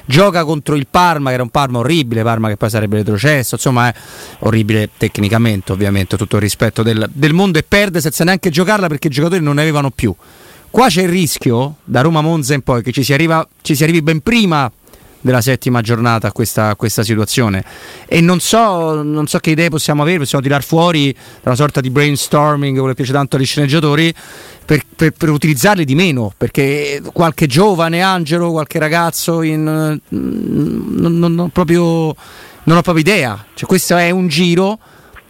gioca 0.05 0.43
contro 0.43 0.75
il 0.75 0.87
Parma, 0.91 1.29
che 1.29 1.35
era 1.35 1.43
un 1.43 1.49
Parma 1.49 1.79
orribile, 1.79 2.21
Parma 2.21 2.49
che 2.49 2.57
poi 2.57 2.69
sarebbe 2.69 2.97
retrocesso. 2.97 3.55
Insomma, 3.55 3.87
è 3.87 3.93
orribile 4.39 4.89
tecnicamente, 4.97 5.71
ovviamente, 5.71 6.17
tutto 6.17 6.35
il 6.35 6.41
rispetto 6.41 6.83
del, 6.83 7.09
del 7.13 7.33
mondo 7.33 7.57
e 7.57 7.63
perde 7.63 8.01
senza 8.01 8.25
neanche 8.25 8.49
giocarla 8.49 8.87
perché 8.87 9.07
i 9.07 9.11
giocatori 9.11 9.41
non 9.41 9.55
ne 9.55 9.61
avevano 9.61 9.89
più. 9.89 10.13
Qua 10.69 10.87
c'è 10.87 11.03
il 11.03 11.09
rischio, 11.09 11.77
da 11.83 12.01
Roma 12.01 12.21
Monza 12.21 12.53
in 12.53 12.61
poi, 12.61 12.83
che 12.83 12.91
ci 12.91 13.03
si, 13.03 13.13
arriva, 13.13 13.47
ci 13.61 13.73
si 13.73 13.83
arrivi 13.83 14.01
ben 14.01 14.19
prima 14.19 14.69
della 15.21 15.41
settima 15.41 15.81
giornata 15.81 16.27
a 16.27 16.31
questa, 16.31 16.75
questa 16.75 17.03
situazione. 17.03 17.63
E 18.07 18.21
non 18.21 18.39
so, 18.39 19.01
non 19.03 19.27
so, 19.27 19.39
che 19.39 19.51
idee 19.51 19.69
possiamo 19.69 20.01
avere, 20.01 20.19
possiamo 20.19 20.43
tirare 20.43 20.63
fuori 20.63 21.15
una 21.43 21.55
sorta 21.55 21.81
di 21.81 21.89
brainstorming 21.89 22.77
come 22.77 22.93
piace 22.93 23.11
tanto 23.11 23.35
agli 23.35 23.45
sceneggiatori 23.45 24.13
per, 24.65 24.81
per, 24.95 25.11
per, 25.11 25.29
utilizzarli 25.29 25.83
di 25.83 25.95
meno 25.95 26.31
perché 26.37 27.01
qualche 27.11 27.47
giovane 27.47 28.01
Angelo, 28.01 28.51
qualche 28.51 28.79
ragazzo 28.79 29.41
in, 29.41 29.63
non, 29.63 29.99
non, 30.09 31.33
non, 31.33 31.49
proprio, 31.49 32.15
non 32.63 32.77
ho 32.77 32.81
proprio 32.81 32.99
idea, 32.99 33.45
cioè, 33.53 33.67
questo 33.67 33.97
è 33.97 34.09
un 34.11 34.27
giro 34.27 34.79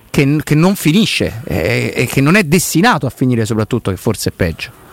che, 0.10 0.40
che 0.44 0.56
non 0.56 0.76
finisce 0.76 1.42
e, 1.46 1.94
e 1.96 2.06
che 2.06 2.22
non 2.22 2.36
è 2.36 2.44
destinato 2.44 3.06
a 3.06 3.10
finire 3.10 3.46
soprattutto 3.46 3.92
che 3.92 3.98
forse 3.98 4.30
è 4.30 4.34
peggio. 4.36 4.88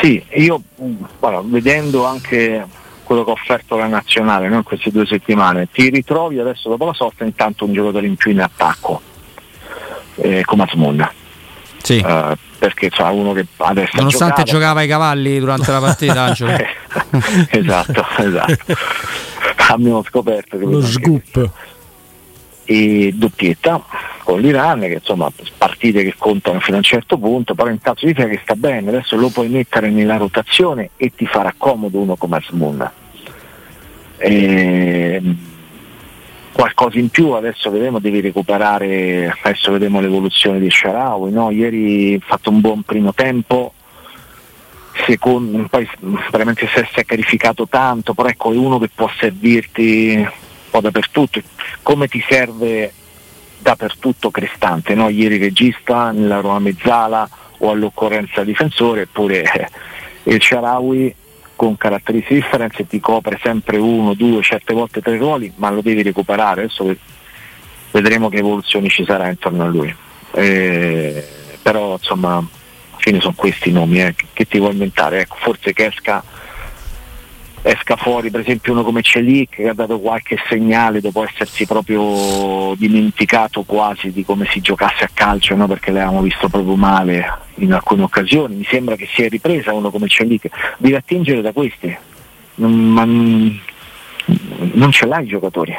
Sì, 0.00 0.22
io 0.34 0.62
guarda, 1.18 1.42
vedendo 1.44 2.06
anche 2.06 2.66
quello 3.12 3.24
che 3.24 3.30
ha 3.30 3.34
offerto 3.34 3.76
la 3.76 3.86
nazionale 3.86 4.48
no? 4.48 4.56
in 4.56 4.62
queste 4.62 4.90
due 4.90 5.04
settimane, 5.04 5.68
ti 5.70 5.90
ritrovi 5.90 6.38
adesso 6.38 6.70
dopo 6.70 6.86
la 6.86 6.94
sosta 6.94 7.24
intanto 7.24 7.66
un 7.66 7.74
giocatore 7.74 8.06
in 8.06 8.16
più 8.16 8.30
in 8.30 8.40
attacco 8.40 9.02
eh, 10.16 10.42
come 10.44 10.62
Asmonda. 10.62 11.12
Sì. 11.82 12.02
Uh, 12.04 12.34
perché 12.58 12.90
c'ha 12.90 13.10
uno 13.10 13.32
che 13.32 13.44
adesso 13.56 13.96
nonostante 13.96 14.44
giocava 14.44 14.80
ai 14.80 14.86
cavalli 14.86 15.40
durante 15.40 15.72
la 15.72 15.80
partita 15.80 16.22
Angelo 16.30 16.56
esatto 17.50 18.06
esatto 18.18 18.74
abbiamo 19.68 20.04
scoperto 20.04 20.58
che 20.58 20.64
lo 20.64 20.80
scoop 20.80 21.50
e 22.64 23.10
doppietta 23.16 23.82
con 24.22 24.40
l'Iran 24.40 24.78
che 24.78 25.00
insomma 25.00 25.28
partite 25.58 26.04
che 26.04 26.14
contano 26.16 26.60
fino 26.60 26.76
a 26.76 26.78
un 26.78 26.84
certo 26.84 27.18
punto 27.18 27.56
però 27.56 27.68
intanto 27.68 27.98
significa 27.98 28.28
che 28.28 28.38
sta 28.44 28.54
bene 28.54 28.88
adesso 28.88 29.16
lo 29.16 29.30
puoi 29.30 29.48
mettere 29.48 29.90
nella 29.90 30.16
rotazione 30.16 30.90
e 30.96 31.10
ti 31.16 31.26
farà 31.26 31.52
comodo 31.58 31.98
uno 31.98 32.14
come 32.14 32.36
Asmunda 32.36 32.92
e, 34.22 35.20
qualcosa 36.52 36.98
in 36.98 37.08
più 37.08 37.30
adesso 37.30 37.70
vedremo 37.70 37.98
devi 37.98 38.20
recuperare 38.20 39.34
adesso 39.42 39.72
vedremo 39.72 40.00
l'evoluzione 40.00 40.60
di 40.60 40.70
Sharawi 40.70 41.32
no? 41.32 41.50
ieri 41.50 42.14
ha 42.14 42.24
fatto 42.24 42.50
un 42.50 42.60
buon 42.60 42.82
primo 42.82 43.12
tempo 43.14 43.72
secondo, 45.06 45.66
poi 45.70 45.88
veramente 46.30 46.68
si 46.68 46.78
è 46.78 46.88
sacrificato 46.92 47.66
tanto 47.66 48.12
però 48.12 48.28
ecco 48.28 48.52
è 48.52 48.56
uno 48.56 48.78
che 48.78 48.90
può 48.94 49.10
servirti 49.18 50.14
un 50.16 50.30
po' 50.70 50.80
dappertutto 50.80 51.40
come 51.82 52.06
ti 52.06 52.22
serve 52.28 52.92
dappertutto 53.58 54.30
Cristante 54.30 54.94
no? 54.94 55.08
ieri 55.08 55.38
regista 55.38 56.10
nella 56.10 56.40
Roma 56.40 56.58
Mezzala 56.58 57.28
o 57.58 57.70
all'occorrenza 57.70 58.44
difensore 58.44 59.02
eppure 59.02 59.42
eh, 59.42 59.68
il 60.24 60.40
Sharawi 60.40 61.14
con 61.56 61.76
caratteristiche 61.76 62.40
differenti 62.40 62.86
ti 62.86 63.00
copre 63.00 63.38
sempre 63.42 63.76
uno, 63.76 64.14
due, 64.14 64.42
certe 64.42 64.74
volte 64.74 65.00
tre 65.00 65.16
ruoli, 65.16 65.52
ma 65.56 65.70
lo 65.70 65.80
devi 65.80 66.02
recuperare. 66.02 66.62
Adesso 66.62 66.96
vedremo 67.90 68.28
che 68.28 68.38
evoluzioni 68.38 68.88
ci 68.88 69.04
sarà 69.04 69.28
intorno 69.28 69.62
a 69.62 69.66
lui. 69.66 69.94
Eh, 70.32 71.24
però 71.62 71.92
insomma, 71.92 72.36
alla 72.36 72.46
fine 72.96 73.20
sono 73.20 73.34
questi 73.36 73.68
i 73.68 73.72
nomi 73.72 74.02
eh, 74.02 74.14
che, 74.32 74.46
ti 74.46 74.58
vuoi 74.58 74.72
inventare. 74.72 75.20
Ecco, 75.20 75.36
forse 75.38 75.72
che 75.72 75.86
esca 75.86 76.22
esca 77.62 77.96
fuori 77.96 78.30
per 78.30 78.40
esempio 78.40 78.72
uno 78.72 78.82
come 78.82 79.02
Celic 79.02 79.50
che 79.50 79.68
ha 79.68 79.74
dato 79.74 80.00
qualche 80.00 80.36
segnale 80.48 81.00
dopo 81.00 81.24
essersi 81.24 81.64
proprio 81.64 82.74
dimenticato 82.76 83.62
quasi 83.62 84.10
di 84.10 84.24
come 84.24 84.46
si 84.50 84.60
giocasse 84.60 85.04
a 85.04 85.10
calcio 85.12 85.54
no? 85.54 85.68
perché 85.68 85.92
l'avevamo 85.92 86.22
visto 86.22 86.48
proprio 86.48 86.74
male 86.74 87.50
in 87.56 87.72
alcune 87.72 88.02
occasioni. 88.02 88.56
Mi 88.56 88.64
sembra 88.64 88.96
che 88.96 89.08
sia 89.12 89.28
ripresa 89.28 89.72
uno 89.72 89.90
come 89.90 90.08
Celic. 90.08 90.48
Devi 90.78 90.94
attingere 90.94 91.40
da 91.40 91.52
questi. 91.52 91.96
Ma 92.56 93.04
non 93.04 94.90
ce 94.90 95.06
l'hai 95.06 95.24
i 95.24 95.28
giocatori. 95.28 95.76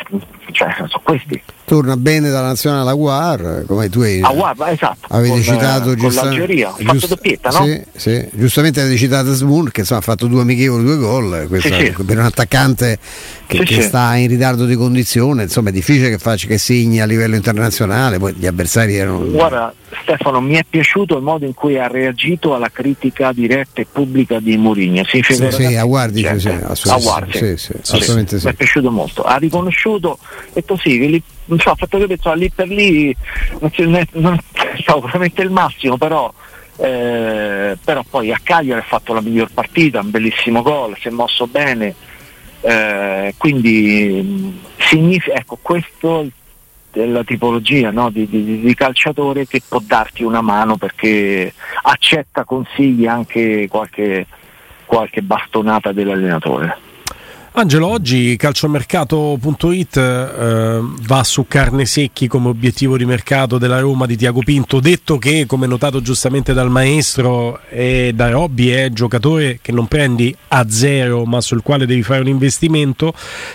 Cioè 0.51 0.73
sono 0.73 1.01
questi 1.03 1.41
torna 1.65 1.95
bene 1.95 2.29
dalla 2.29 2.47
nazionale 2.47 2.89
Aguar 2.89 3.63
come 3.65 3.89
tu 3.89 4.01
hai, 4.01 4.21
Aguar, 4.21 4.55
esatto, 4.69 5.07
avete 5.09 5.33
con, 5.33 5.41
citato 5.41 5.95
con 5.95 6.13
l'Algeria 6.13 6.73
giust- 6.77 7.07
doppietta, 7.07 7.49
no? 7.49 7.65
sì, 7.65 7.83
sì. 7.95 8.29
giustamente 8.33 8.81
avete 8.81 8.97
citato 8.97 9.33
Smoon 9.33 9.69
che 9.71 9.81
insomma, 9.81 9.99
ha 9.99 10.03
fatto 10.03 10.27
due 10.27 10.41
amichevoli 10.41 10.83
due 10.83 10.97
gol 10.97 11.45
questa, 11.47 11.77
sì, 11.77 11.93
per 12.05 12.17
un 12.17 12.25
attaccante 12.25 12.99
che, 13.45 13.59
che 13.63 13.81
sta 13.81 14.15
in 14.15 14.27
ritardo 14.27 14.65
di 14.65 14.75
condizione 14.75 15.43
insomma 15.43 15.69
è 15.69 15.71
difficile 15.71 16.09
che 16.09 16.17
faccia 16.17 16.47
che 16.47 16.57
segni 16.57 16.99
a 16.99 17.05
livello 17.05 17.35
internazionale 17.35 18.19
poi 18.19 18.33
gli 18.33 18.45
avversari 18.45 18.95
erano 18.95 19.25
guarda 19.25 19.73
Stefano 20.01 20.41
mi 20.41 20.55
è 20.55 20.65
piaciuto 20.67 21.15
il 21.17 21.23
modo 21.23 21.45
in 21.45 21.53
cui 21.53 21.77
ha 21.77 21.87
reagito 21.87 22.55
alla 22.55 22.69
critica 22.69 23.31
diretta 23.31 23.81
e 23.81 23.87
pubblica 23.89 24.39
di 24.39 24.57
Mourinho 24.57 25.03
sì, 25.05 25.21
sì, 25.23 25.35
sì, 25.51 25.75
Aguardi, 25.75 26.21
sì, 26.23 26.39
sì, 26.39 26.49
assolutamente, 26.49 27.57
sì, 27.57 27.57
sì, 27.57 27.73
assolutamente 27.79 28.39
sì. 28.39 28.45
mi 28.45 28.51
è 28.51 28.55
piaciuto 28.55 28.91
molto 28.91 29.21
ha 29.23 29.37
riconosciuto 29.37 30.17
e 30.53 30.63
così 30.65 30.97
non 31.45 31.59
so, 31.59 31.71
ho 31.71 31.75
fatto 31.75 31.97
che 31.97 32.07
penso 32.07 32.33
lì 32.33 32.49
per 32.49 32.67
lì 32.67 33.15
non, 33.59 33.71
si, 33.71 33.83
non 34.13 34.37
stavo 34.79 35.01
veramente 35.01 35.41
il 35.41 35.49
massimo, 35.49 35.97
però, 35.97 36.31
eh, 36.77 37.77
però 37.83 38.03
poi 38.09 38.31
a 38.31 38.39
Cagliari 38.41 38.79
ha 38.79 38.85
fatto 38.85 39.13
la 39.13 39.21
miglior 39.21 39.49
partita, 39.53 39.99
un 39.99 40.11
bellissimo 40.11 40.61
gol, 40.61 40.95
si 40.99 41.07
è 41.07 41.11
mosso 41.11 41.47
bene, 41.47 41.95
eh, 42.61 43.33
quindi 43.37 44.61
significa, 44.77 45.35
ecco, 45.35 45.57
questo 45.61 46.27
è 46.91 47.05
la 47.05 47.23
tipologia 47.23 47.91
no, 47.91 48.09
di, 48.09 48.27
di, 48.29 48.59
di, 48.61 48.75
calciatore 48.75 49.47
che 49.47 49.61
può 49.67 49.81
darti 49.83 50.23
una 50.23 50.41
mano 50.41 50.77
perché 50.77 51.51
accetta 51.81 52.43
consigli 52.43 53.07
anche 53.07 53.67
qualche, 53.67 54.27
qualche 54.85 55.21
bastonata 55.21 55.91
dell'allenatore. 55.91 56.82
Angelo, 57.55 57.85
oggi 57.85 58.35
calciomercato.it 58.35 59.95
eh, 59.95 60.79
va 61.01 61.23
su 61.23 61.45
carne 61.47 61.85
secchi 61.85 62.27
come 62.27 62.47
obiettivo 62.47 62.97
di 62.97 63.05
mercato 63.05 63.59
della 63.59 63.79
Roma 63.79 64.07
di 64.07 64.17
Tiago 64.17 64.41
Pinto, 64.41 64.79
detto 64.79 65.19
che, 65.19 65.45
come 65.45 65.67
notato 65.67 66.01
giustamente 66.01 66.53
dal 66.53 66.71
maestro 66.71 67.59
e 67.69 68.11
da 68.15 68.31
Robby, 68.31 68.69
è 68.69 68.89
giocatore 68.89 69.59
che 69.61 69.71
non 69.71 69.85
prendi 69.85 70.35
a 70.47 70.67
zero 70.67 71.25
ma 71.25 71.41
sul 71.41 71.61
quale 71.61 71.85
devi 71.85 72.01
fare 72.01 72.21
un 72.21 72.27
investimento, 72.27 73.13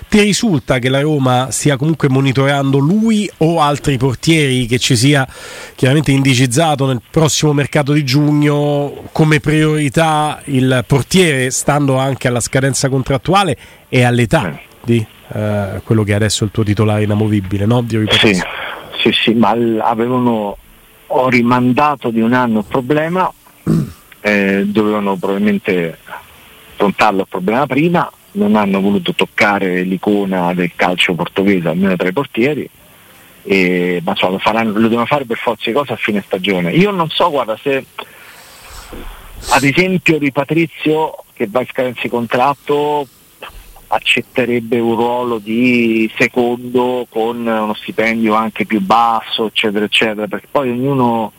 ti 0.08 0.20
risulta 0.20 0.78
che 0.78 0.90
la 0.90 1.00
Roma 1.00 1.48
stia 1.50 1.76
comunque 1.76 2.08
monitorando 2.08 2.78
lui 2.78 3.28
o 3.38 3.60
altri 3.60 3.98
portieri 3.98 4.66
che 4.66 4.78
ci 4.78 4.94
sia 4.94 5.26
chiaramente 5.74 6.12
indicizzato 6.12 6.86
nel 6.86 7.02
prossimo 7.10 7.52
mercato 7.52 7.92
di 7.92 8.04
giugno 8.04 9.08
come 9.10 9.40
priorità 9.40 10.40
il 10.44 10.84
portiere, 10.86 11.50
stando 11.50 11.96
anche 11.96 12.28
alla 12.28 12.38
scadenza 12.38 12.88
contrattuale 12.88 13.56
e 13.88 14.02
all'età 14.02 14.58
di 14.82 15.04
eh, 15.32 15.80
quello 15.84 16.02
che 16.02 16.12
è 16.12 16.14
adesso 16.14 16.44
il 16.44 16.50
tuo 16.50 16.62
titolare 16.62 17.02
inamovibile, 17.02 17.66
no? 17.66 17.82
Di 17.82 18.04
sì, 18.10 18.34
sì, 19.00 19.12
sì, 19.12 19.34
ma 19.34 19.50
avevano 19.80 20.56
ho 21.10 21.28
rimandato 21.28 22.10
di 22.10 22.20
un 22.20 22.32
anno 22.32 22.60
il 22.60 22.64
problema, 22.66 23.30
eh, 24.20 24.64
dovevano 24.66 25.16
probabilmente 25.16 25.98
affrontarlo 26.72 27.22
il 27.22 27.28
problema 27.28 27.66
prima, 27.66 28.10
non 28.32 28.56
hanno 28.56 28.80
voluto 28.80 29.14
toccare 29.14 29.82
l'icona 29.82 30.52
del 30.54 30.72
calcio 30.74 31.14
portoghese, 31.14 31.68
almeno 31.68 31.96
tra 31.96 32.08
i 32.08 32.12
portieri, 32.12 32.68
e, 33.42 34.02
ma 34.04 34.14
so, 34.14 34.28
lo, 34.28 34.38
faranno, 34.38 34.72
lo 34.72 34.88
devono 34.88 35.06
fare 35.06 35.24
per 35.24 35.38
forza 35.38 35.70
di 35.70 35.76
cose 35.76 35.94
a 35.94 35.96
fine 35.96 36.22
stagione. 36.24 36.72
Io 36.72 36.90
non 36.90 37.08
so, 37.08 37.30
guarda, 37.30 37.58
se 37.60 37.84
ad 39.50 39.62
esempio 39.62 40.18
di 40.18 40.30
Patrizio 40.30 41.24
che 41.32 41.46
va 41.48 41.60
in 41.60 41.66
scadenza 41.66 42.00
di 42.02 42.08
contratto 42.08 43.06
accetterebbe 43.88 44.78
un 44.78 44.94
ruolo 44.94 45.38
di 45.38 46.10
secondo 46.16 47.06
con 47.08 47.38
uno 47.46 47.74
stipendio 47.74 48.34
anche 48.34 48.66
più 48.66 48.80
basso, 48.80 49.46
eccetera, 49.46 49.84
eccetera, 49.84 50.26
perché 50.26 50.46
poi 50.50 50.70
ognuno 50.70 51.32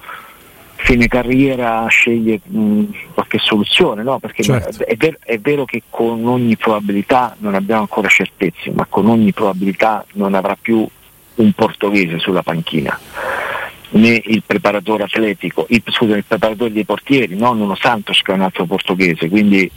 fine 0.76 1.08
carriera 1.08 1.86
sceglie 1.88 2.40
mh, 2.44 2.84
qualche 3.14 3.38
soluzione, 3.40 4.02
no? 4.02 4.20
perché 4.20 4.44
certo. 4.44 4.84
è, 4.86 4.96
ver- 4.96 5.20
è, 5.24 5.38
vero 5.38 5.66
che 5.66 5.84
con 5.90 6.26
ogni 6.26 6.56
probabilità 6.56 7.36
non 7.40 7.54
abbiamo 7.54 7.82
ancora 7.82 8.08
certezze, 8.08 8.72
ma 8.72 8.86
con 8.88 9.08
ogni 9.08 9.34
probabilità 9.34 10.06
non 10.14 10.34
avrà 10.34 10.58
più 10.60 10.88
un 11.36 11.52
portoghese 11.54 12.20
sulla 12.20 12.44
panchina 12.44 12.98
né 13.92 14.22
il 14.26 14.44
preparatore 14.46 15.04
atletico, 15.04 15.66
il, 15.70 15.82
scusa, 15.88 16.16
il 16.16 16.26
preparatore 16.26 16.72
dei 16.72 16.86
portieri, 16.86 17.36
non 17.36 17.58
Nuno 17.58 17.76
Santos 17.76 18.22
che 18.22 18.32
è 18.32 18.36
un 18.36 18.42
altro 18.42 18.66
portoghese, 18.66 19.30
quindi 19.30 19.70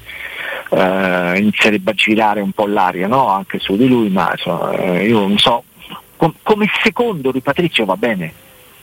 eh, 0.71 1.39
inizierebbe 1.39 1.91
a 1.91 1.95
girare 1.95 2.41
un 2.41 2.53
po' 2.53 2.67
l'aria 2.67 3.07
no? 3.07 3.29
anche 3.29 3.59
su 3.59 3.77
di 3.77 3.89
lui, 3.89 4.09
ma 4.11 4.31
insomma, 4.33 4.73
eh, 4.73 5.07
io 5.07 5.21
non 5.21 5.39
so, 5.39 5.65
com- 6.17 6.35
come 6.43 6.67
secondo 6.83 7.31
di 7.31 7.41
Patrizio 7.41 7.85
va 7.85 7.97
bene 7.97 8.33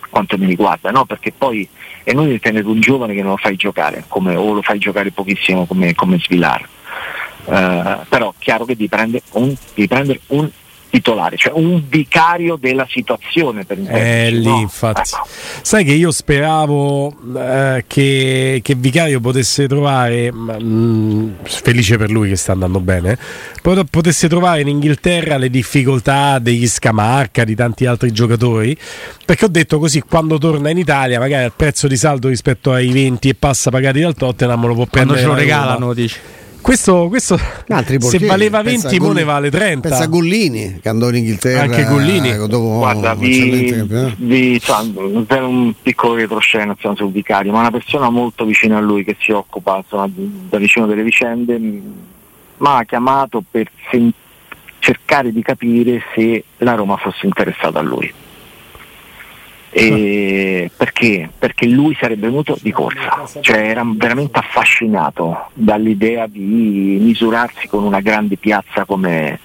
quanto 0.10 0.38
mi 0.38 0.48
riguarda, 0.48 0.90
no? 0.90 1.06
perché 1.06 1.32
poi 1.32 1.68
è 2.04 2.12
inutile 2.12 2.40
tenere 2.40 2.66
un 2.66 2.80
giovane 2.80 3.14
che 3.14 3.22
non 3.22 3.32
lo 3.32 3.38
fai 3.38 3.56
giocare, 3.56 4.06
come, 4.08 4.36
o 4.36 4.54
lo 4.54 4.62
fai 4.62 4.80
giocare 4.80 5.12
pochissimo 5.12 5.66
come, 5.66 5.94
come 5.94 6.18
Svilar. 6.20 6.68
Uh, 7.46 8.06
però 8.08 8.32
chiaro 8.38 8.66
che 8.66 8.76
devi 8.76 8.90
prendere 8.90 9.24
un, 9.32 9.56
devi 9.74 10.20
un 10.28 10.50
titolare, 10.90 11.38
cioè 11.38 11.54
un 11.56 11.84
vicario 11.88 12.56
della 12.56 12.88
situazione 12.90 13.64
per 13.64 13.78
eh, 13.88 14.32
lì, 14.32 14.44
no? 14.44 14.60
infatti. 14.60 15.02
Ecco. 15.02 15.28
Sai 15.62 15.84
che 15.84 15.94
io 15.94 16.12
speravo 16.12 17.16
eh, 17.38 17.84
che, 17.88 18.60
che, 18.64 18.76
Vicario 18.76 19.20
potesse 19.20 19.68
trovare, 19.68 20.32
mh, 20.32 20.58
mm, 20.62 21.30
felice 21.44 21.98
per 21.98 22.10
lui 22.10 22.30
che 22.30 22.36
sta 22.36 22.54
andando 22.54 22.80
bene, 22.80 23.18
potesse 23.90 24.28
trovare 24.28 24.62
in 24.62 24.68
Inghilterra 24.68 25.38
le 25.38 25.50
difficoltà 25.50 26.40
degli 26.40 26.68
Scamarca, 26.68 27.44
di 27.44 27.56
tanti 27.56 27.86
altri 27.86 28.12
giocatori, 28.12 28.76
perché 29.26 29.46
ho 29.46 29.50
detto 29.50 29.80
così 29.80 30.02
quando 30.02 30.38
torna 30.38 30.70
in 30.70 30.78
Italia 30.78 31.20
magari 31.20 31.44
al 31.44 31.54
prezzo 31.56 31.88
di 31.88 31.98
saldo 31.98 32.30
rispetto 32.30 32.72
ai 32.72 32.92
20 32.92 33.30
e 33.30 33.36
passa 33.36 33.70
pagati 33.70 34.00
dal 34.00 34.16
Tottenham 34.16 34.66
lo 34.66 34.74
può 34.74 34.86
prendere. 34.86 35.22
Quando 35.22 35.22
ce 35.22 35.26
lo 35.26 35.34
regalano, 35.34 35.94
dici. 35.94 36.20
Questo, 36.62 37.08
questo 37.08 37.40
se 38.00 38.20
valeva 38.20 38.62
20 38.62 39.00
mo 39.00 39.12
ne 39.12 39.24
vale 39.24 39.50
30 39.50 39.88
pensa 39.88 40.04
a 40.04 40.08
Gollini 40.08 40.80
che 40.82 40.90
andò 40.90 41.10
in 41.10 41.16
Inghilterra 41.16 41.62
anche 41.62 41.86
Gollini 41.86 42.32
eh, 42.32 42.48
dopo 42.48 42.78
guarda 42.78 43.16
vi, 43.16 43.86
vi 44.18 44.62
per 45.26 45.44
un 45.44 45.74
piccolo 45.82 46.16
retroscena 46.16 46.76
sul 46.78 47.12
vicario 47.12 47.52
ma 47.52 47.60
una 47.60 47.72
persona 47.72 48.10
molto 48.10 48.46
vicina 48.46 48.78
a 48.78 48.82
lui 48.82 49.04
che 49.04 49.16
si 49.20 49.32
occupa 49.32 49.78
insomma, 49.78 50.10
da 50.14 50.58
vicino 50.58 50.86
delle 50.86 51.04
vicende 51.04 51.58
mi 51.58 51.82
ha 52.60 52.84
chiamato 52.84 53.42
per 53.50 53.70
sen- 53.90 54.14
cercare 54.80 55.32
di 55.32 55.42
capire 55.42 56.02
se 56.14 56.44
la 56.58 56.76
Roma 56.76 56.98
fosse 56.98 57.26
interessata 57.26 57.80
a 57.80 57.84
lui 57.84 58.12
e 59.72 60.72
perché? 60.76 61.30
Perché 61.38 61.68
lui 61.68 61.96
sarebbe 62.00 62.28
venuto 62.28 62.58
di 62.60 62.72
corsa, 62.72 63.28
cioè 63.42 63.58
era 63.58 63.84
veramente 63.86 64.40
affascinato 64.40 65.50
dall'idea 65.54 66.26
di 66.28 66.98
misurarsi 67.00 67.68
con 67.68 67.84
una 67.84 68.00
grande 68.00 68.38
piazza 68.38 68.86
come, 68.86 69.40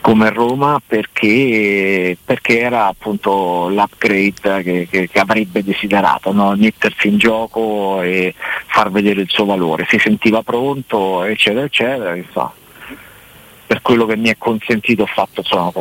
come 0.00 0.30
Roma 0.30 0.80
perché, 0.84 2.16
perché, 2.24 2.60
era 2.60 2.86
appunto 2.86 3.68
l'upgrade 3.68 4.62
che, 4.62 4.88
che, 4.90 5.08
che 5.08 5.18
avrebbe 5.18 5.62
desiderato, 5.62 6.32
no? 6.32 6.54
mettersi 6.56 7.08
in 7.08 7.18
gioco 7.18 8.00
e 8.00 8.34
far 8.66 8.90
vedere 8.90 9.20
il 9.20 9.28
suo 9.28 9.44
valore, 9.44 9.86
si 9.88 9.98
sentiva 9.98 10.42
pronto 10.42 11.24
eccetera 11.24 11.66
eccetera, 11.66 12.16
insomma. 12.16 12.52
per 13.66 13.82
quello 13.82 14.06
che 14.06 14.16
mi 14.16 14.30
è 14.30 14.36
consentito 14.38 15.02
ho 15.02 15.06
fatto 15.06 15.40
insomma, 15.40 15.72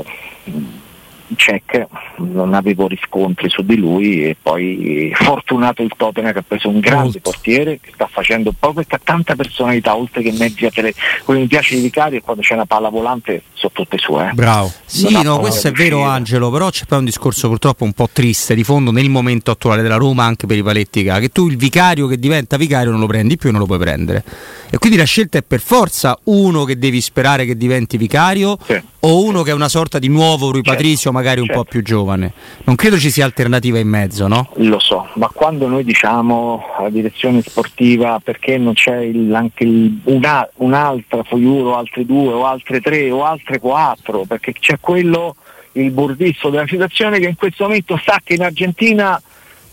check, 1.36 1.88
non 2.18 2.54
avevo 2.54 2.88
riscontri 2.88 3.50
su 3.50 3.63
di 3.63 3.78
lui 3.78 4.24
e 4.24 4.38
poi 4.42 5.12
fortunato 5.13 5.82
il 5.82 5.92
Tottenham 5.96 6.32
che 6.32 6.40
ha 6.40 6.44
preso 6.48 6.70
un 6.70 6.80
grande 6.80 7.04
Molto. 7.04 7.20
portiere 7.20 7.80
che 7.80 7.92
sta 7.94 8.08
facendo 8.12 8.54
proprio 8.58 8.84
perché 8.86 8.96
ha 8.96 9.02
tanta 9.04 9.36
personalità 9.36 9.96
oltre 9.96 10.22
che 10.22 10.32
mezzi 10.32 10.66
a 10.66 10.72
tele. 10.72 10.94
Quello 11.24 11.40
che 11.40 11.46
mi 11.46 11.48
piace 11.48 11.76
di 11.76 11.82
Vicario 11.82 12.20
è 12.20 12.22
quando 12.22 12.42
c'è 12.42 12.54
una 12.54 12.66
palla 12.66 12.90
volante 12.90 13.44
sono 13.54 13.72
tutte 13.74 13.98
sue. 13.98 14.30
Eh. 14.30 14.34
Bravo. 14.34 14.72
Sì, 14.86 15.22
no, 15.22 15.40
questo 15.40 15.68
è 15.68 15.72
vero 15.72 16.04
Angelo, 16.04 16.50
però 16.50 16.70
c'è 16.70 16.86
poi 16.86 17.00
un 17.00 17.06
discorso 17.06 17.48
purtroppo 17.48 17.84
un 17.84 17.94
po' 17.94 18.10
triste 18.12 18.56
di 18.56 18.63
fondo 18.63 18.92
nel 18.92 19.10
momento 19.10 19.52
attuale 19.52 19.82
della 19.82 19.98
Roma 19.98 20.24
anche 20.24 20.48
per 20.48 20.58
i 20.58 20.63
paletti 20.63 21.04
che 21.04 21.30
tu 21.30 21.48
il 21.48 21.58
vicario 21.58 22.08
che 22.08 22.18
diventa 22.18 22.58
vicario 22.58 22.92
non 22.92 23.00
lo 23.00 23.08
prendi 23.08 23.38
più 23.38 23.50
e 23.50 23.52
non 23.52 23.62
lo 23.62 23.68
puoi 23.68 23.80
prendere. 23.80 24.24
E 24.70 24.78
quindi 24.78 24.98
la 24.98 25.06
scelta 25.06 25.38
è 25.38 25.44
per 25.44 25.62
forza 25.62 26.18
uno 26.26 26.63
che 26.63 26.78
devi 26.78 27.02
sperare 27.02 27.46
che 27.46 27.56
diventi 27.56 27.98
vicario 27.98 28.58
sì. 28.66 28.82
o 29.02 29.24
uno 29.24 29.44
che 29.44 29.52
è 29.52 29.54
una 29.54 29.70
sorta 29.70 30.00
di 30.00 30.10
nuovo 30.10 30.52
Rui 30.52 30.62
certo. 30.63 30.72
Patrizio 30.72 31.12
magari 31.17 31.39
un 31.39 31.47
certo. 31.47 31.63
po' 31.63 31.69
più 31.69 31.82
giovane. 31.82 32.32
Non 32.65 32.75
credo 32.75 32.97
ci 32.99 33.10
sia 33.10 33.25
alternativa 33.25 33.80
in 33.80 33.88
mezzo, 33.88 34.27
no? 34.27 34.49
Lo 34.58 34.80
so, 34.80 35.08
ma 35.13 35.30
quando 35.34 35.67
noi 35.67 35.84
diciamo 35.84 36.63
la 36.80 36.89
direzione 36.89 37.41
sportiva 37.41 38.21
perché 38.23 38.58
non 38.58 38.73
c'è 38.73 38.97
il, 38.99 39.34
anche 39.34 39.63
il, 39.63 39.99
una, 40.06 40.47
un'altra 40.58 41.23
Foiuro, 41.23 41.75
altre 41.75 42.06
due 42.06 42.34
o 42.34 42.45
altre 42.45 42.80
tre 42.82 43.10
o 43.10 43.23
altre 43.23 43.60
quattro, 43.60 44.25
perché 44.27 44.53
c'è 44.53 44.80
quello, 44.80 45.36
il 45.73 45.91
bordisso 45.91 46.49
della 46.49 46.67
situazione 46.67 47.19
che 47.19 47.27
in 47.27 47.36
questo 47.36 47.63
momento 47.63 47.99
sa 48.03 48.21
che 48.23 48.36
in 48.36 48.43
Argentina 48.43 49.19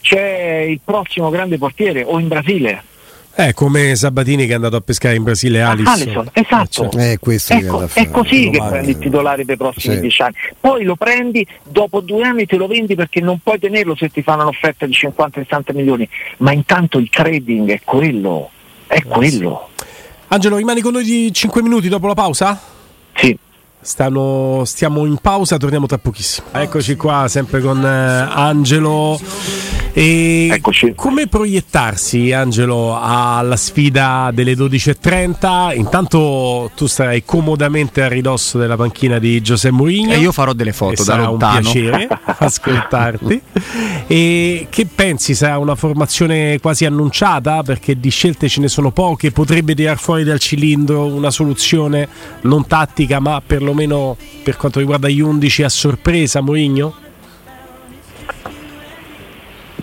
c'è 0.01 0.67
il 0.69 0.81
prossimo 0.83 1.31
grande 1.31 1.59
portiere 1.59 2.03
o 2.03 2.19
in 2.19 2.29
Brasile 2.29 2.93
eh, 3.37 3.53
come 3.53 3.97
Sabatini 3.97 4.47
che 4.47 4.53
è 4.53 4.55
andato 4.55 4.77
a 4.77 4.81
pescare 4.81 5.17
in 5.17 5.23
Brasile 5.25 5.61
Alisson. 5.61 5.93
Alisson 5.93 6.29
esatto. 6.33 6.99
Eh, 6.99 7.19
certo. 7.39 7.67
ecco, 7.67 7.89
è 7.93 8.11
così 8.11 8.51
che 8.51 8.59
prendi 8.59 8.91
il 8.91 8.99
titolare 8.99 9.45
dei 9.45 9.57
prossimi 9.57 9.95
sì. 9.97 10.01
dieci 10.01 10.23
anni. 10.23 10.35
Poi 10.59 10.85
lo 10.85 10.95
prendi, 10.95 11.47
dopo 11.65 12.01
due 12.01 12.23
anni 12.23 12.47
te 12.47 12.57
lo 12.57 12.67
vendi 12.67 12.95
perché 12.95 13.21
non 13.21 13.39
puoi 13.43 13.59
tenerlo 13.59 13.97
se 13.97 14.09
ti 14.09 14.23
fanno 14.23 14.43
un'offerta 14.43 14.87
di 14.87 14.93
50-60 14.93 15.75
milioni. 15.75 16.09
Ma 16.39 16.53
intanto 16.53 16.99
il 16.99 17.09
trading 17.11 17.71
è 17.71 17.81
quello. 17.85 18.51
È 18.87 18.97
eh, 18.97 19.03
quello. 19.03 19.71
Angelo, 20.29 20.57
rimani 20.57 20.81
con 20.81 20.93
noi 20.93 21.05
di 21.05 21.33
5 21.33 21.63
minuti 21.63 21.89
dopo 21.89 22.07
la 22.07 22.15
pausa? 22.15 22.61
Sì. 23.15 23.37
Stanno, 23.85 24.63
stiamo 24.65 25.05
in 25.05 25.19
pausa, 25.21 25.59
torniamo 25.59 25.85
tra 25.87 25.99
pochissimo. 25.99 26.47
Eccoci 26.53 26.97
qua, 26.97 27.27
sempre 27.29 27.61
con 27.61 27.85
eh, 27.85 28.27
Angelo 28.31 29.21
E 29.93 30.49
Eccoci. 30.51 30.95
come 30.97 31.27
proiettarsi, 31.29 32.33
Angelo, 32.33 32.99
alla 32.99 33.57
sfida 33.57 34.31
delle 34.33 34.55
12.30? 34.55 35.77
Intanto 35.77 36.71
tu 36.75 36.87
sarai 36.87 37.25
comodamente 37.27 38.01
a 38.03 38.09
ridosso 38.09 38.57
della 38.57 38.77
panchina 38.77 39.19
di 39.19 39.43
Giuseppe 39.43 39.75
Mourinho. 39.75 40.13
E 40.15 40.19
io 40.19 40.33
farò 40.33 40.55
delle 40.55 40.73
foto 40.73 41.05
da 41.05 41.17
lontano. 41.17 41.57
un 41.59 41.63
piacere 41.63 42.09
ascoltarti. 42.25 43.43
E 44.07 44.67
che 44.71 44.87
pensi? 44.87 45.35
Sarà 45.35 45.59
una 45.59 45.75
formazione 45.75 46.59
quasi 46.59 46.87
annunciata? 46.87 47.63
Perché 47.63 48.01
di 48.01 48.09
scelte 48.09 48.49
ce 48.49 48.63
ne 48.63 48.69
sono 48.69 48.93
poche. 48.93 49.31
Potrebbe 49.31 49.75
tirar 49.75 49.99
fuori 49.99 50.25
dal 50.25 50.39
cilindro 50.39 51.05
una 51.05 51.31
soluzione 51.31 52.09
non 52.43 52.67
tattica, 52.67 53.21
ma 53.21 53.43
perlomeno 53.45 53.73
per 54.43 54.57
quanto 54.57 54.79
riguarda 54.79 55.09
gli 55.09 55.21
11 55.21 55.63
a 55.65 55.69
sorpresa, 55.69 56.41
Mourinho? 56.41 56.95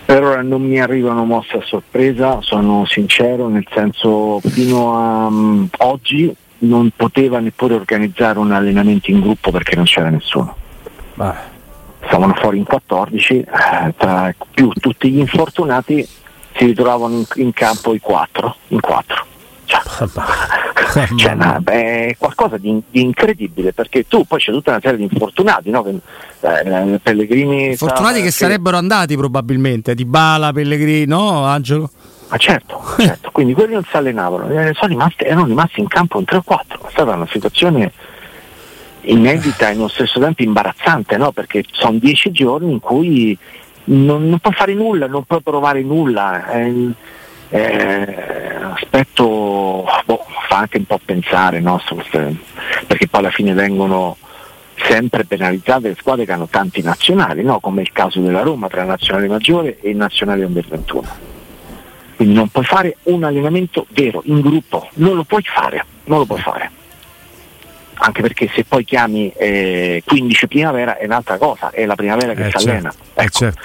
Per 0.05 0.23
ora 0.23 0.41
non 0.41 0.61
mi 0.61 0.79
arrivano 0.79 1.23
mosse 1.23 1.57
a 1.57 1.61
sorpresa, 1.63 2.39
sono 2.41 2.85
sincero, 2.85 3.47
nel 3.47 3.65
senso 3.73 4.39
fino 4.41 4.97
a 4.97 5.27
um, 5.27 5.69
oggi 5.77 6.35
non 6.59 6.91
poteva 6.95 7.39
neppure 7.39 7.75
organizzare 7.75 8.39
un 8.39 8.51
allenamento 8.51 9.09
in 9.09 9.21
gruppo 9.21 9.51
perché 9.51 9.75
non 9.75 9.85
c'era 9.85 10.09
nessuno. 10.09 10.55
Ah. 11.17 11.49
Stavano 12.05 12.33
fuori 12.33 12.57
in 12.57 12.65
14, 12.65 13.39
eh, 13.39 13.93
tra 13.95 14.35
più 14.51 14.69
tutti 14.71 15.09
gli 15.09 15.19
infortunati 15.19 16.05
si 16.55 16.65
ritrovavano 16.65 17.15
in, 17.15 17.25
in 17.35 17.53
campo 17.53 17.93
i 17.93 17.99
4, 17.99 18.55
in 18.69 18.79
4. 18.79 19.25
Cioè, 20.91 21.07
cioè, 21.15 21.35
ma, 21.35 21.59
beh, 21.59 22.15
qualcosa 22.17 22.57
di, 22.57 22.81
di, 22.89 23.01
incredibile 23.01 23.71
perché 23.71 24.05
tu 24.07 24.25
poi 24.25 24.39
c'è 24.39 24.51
tutta 24.51 24.71
una 24.71 24.79
serie 24.81 24.97
di 24.97 25.07
infortunati 25.09 25.69
no? 25.69 25.85
eh, 25.87 26.99
Pellegrini 27.01 27.77
fortunati 27.77 28.17
che, 28.17 28.25
che 28.25 28.31
sarebbero 28.31 28.75
andati 28.75 29.15
probabilmente 29.15 29.95
di 29.95 30.03
Bala, 30.03 30.51
Pellegrini 30.51 31.05
no 31.05 31.45
Angelo? 31.45 31.89
Ma 32.27 32.37
certo, 32.37 32.81
certo. 32.97 33.29
quindi 33.33 33.53
quelli 33.53 33.73
non 33.73 33.85
si 33.89 33.95
allenavano 33.95 34.49
eh, 34.49 34.73
rimasti, 34.81 35.23
erano 35.23 35.45
rimasti 35.45 35.79
in 35.79 35.87
campo 35.87 36.19
in 36.19 36.25
3 36.25 36.37
o 36.37 36.41
4 36.41 36.87
è 36.87 36.91
stata 36.91 37.13
una 37.13 37.27
situazione 37.29 37.91
inedita 39.01 39.69
e 39.69 39.73
nello 39.73 39.87
stesso 39.87 40.19
tempo 40.19 40.43
imbarazzante 40.43 41.15
no? 41.15 41.31
perché 41.31 41.63
sono 41.71 41.97
dieci 41.99 42.31
giorni 42.31 42.71
in 42.73 42.79
cui 42.79 43.37
non, 43.85 44.27
non 44.27 44.39
puoi 44.39 44.53
fare 44.53 44.73
nulla 44.73 45.07
non 45.07 45.23
puoi 45.23 45.41
provare 45.41 45.81
nulla 45.81 46.51
eh, 46.51 46.91
eh, 47.51 48.55
aspetto 48.73 49.85
boh, 50.05 50.25
fa 50.47 50.57
anche 50.57 50.77
un 50.77 50.85
po' 50.85 50.99
pensare 51.03 51.59
no, 51.59 51.81
perché 52.87 53.07
poi 53.07 53.19
alla 53.19 53.29
fine 53.29 53.53
vengono 53.53 54.17
sempre 54.87 55.25
penalizzate 55.25 55.89
le 55.89 55.95
squadre 55.99 56.25
che 56.25 56.31
hanno 56.31 56.47
tanti 56.47 56.81
nazionali, 56.81 57.43
no? 57.43 57.59
come 57.59 57.81
il 57.81 57.91
caso 57.91 58.19
della 58.19 58.41
Roma 58.41 58.67
tra 58.67 58.83
nazionale 58.83 59.27
maggiore 59.27 59.77
e 59.79 59.93
nazionale 59.93 60.45
under 60.45 60.65
21. 60.65 61.29
Quindi 62.15 62.35
non 62.35 62.49
puoi 62.49 62.65
fare 62.65 62.97
un 63.03 63.23
allenamento 63.23 63.85
vero, 63.89 64.21
in 64.25 64.41
gruppo, 64.41 64.87
non 64.95 65.15
lo 65.15 65.23
puoi 65.23 65.43
fare, 65.43 65.85
non 66.05 66.19
lo 66.19 66.25
puoi 66.25 66.39
fare. 66.39 66.69
Anche 68.03 68.21
perché 68.21 68.49
se 68.53 68.63
poi 68.63 68.83
chiami 68.83 69.31
eh, 69.33 70.01
15 70.05 70.47
primavera 70.47 70.97
è 70.97 71.05
un'altra 71.05 71.37
cosa, 71.37 71.69
è 71.69 71.85
la 71.85 71.95
primavera 71.95 72.33
che 72.33 72.41
eh, 72.41 72.45
si 72.45 72.51
certo. 72.51 72.69
allena. 72.69 72.93
Eh, 73.13 73.23
ecco. 73.23 73.37
Certo. 73.37 73.59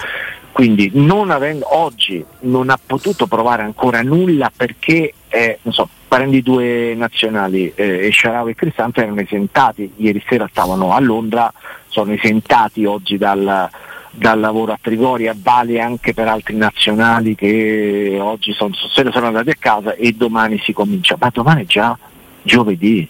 Quindi 0.57 0.89
non 0.95 1.29
avendo, 1.29 1.67
oggi 1.77 2.25
non 2.39 2.71
ha 2.71 2.79
potuto 2.83 3.27
provare 3.27 3.61
ancora 3.61 4.01
nulla 4.01 4.51
perché 4.57 5.13
eh, 5.27 5.59
so, 5.69 5.87
prendi 6.07 6.41
due 6.41 6.95
nazionali, 6.95 7.71
eh, 7.75 8.09
Sharawi 8.11 8.49
e 8.49 8.55
Cristante 8.55 9.03
erano 9.03 9.21
esentati, 9.21 9.93
ieri 9.97 10.19
sera 10.27 10.47
stavano 10.49 10.93
a 10.93 10.99
Londra, 10.99 11.53
sono 11.89 12.11
esentati 12.11 12.85
oggi 12.85 13.19
dal, 13.19 13.69
dal 14.09 14.39
lavoro 14.39 14.71
a 14.71 14.79
Trigoria, 14.81 15.35
vale 15.37 15.79
anche 15.79 16.15
per 16.15 16.27
altri 16.27 16.55
nazionali 16.55 17.35
che 17.35 18.17
oggi 18.19 18.51
sono, 18.53 18.73
sono 18.73 19.27
andati 19.27 19.51
a 19.51 19.57
casa 19.59 19.93
e 19.93 20.13
domani 20.13 20.57
si 20.57 20.73
comincia, 20.73 21.17
ma 21.19 21.29
domani 21.31 21.61
è 21.61 21.67
già 21.67 21.95
giovedì. 22.41 23.07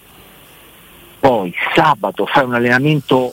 Poi 1.18 1.54
sabato 1.74 2.26
fai 2.26 2.44
un 2.44 2.52
allenamento 2.52 3.32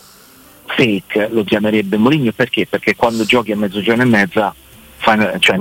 fake, 0.65 1.29
lo 1.29 1.43
chiamerebbe 1.43 1.97
Moligno, 1.97 2.31
perché? 2.31 2.65
Perché 2.67 2.95
quando 2.95 3.25
giochi 3.25 3.51
a 3.51 3.57
mezzogiorno 3.57 4.03
e 4.03 4.05
mezza 4.05 4.53
fai, 4.97 5.39
cioè, 5.39 5.59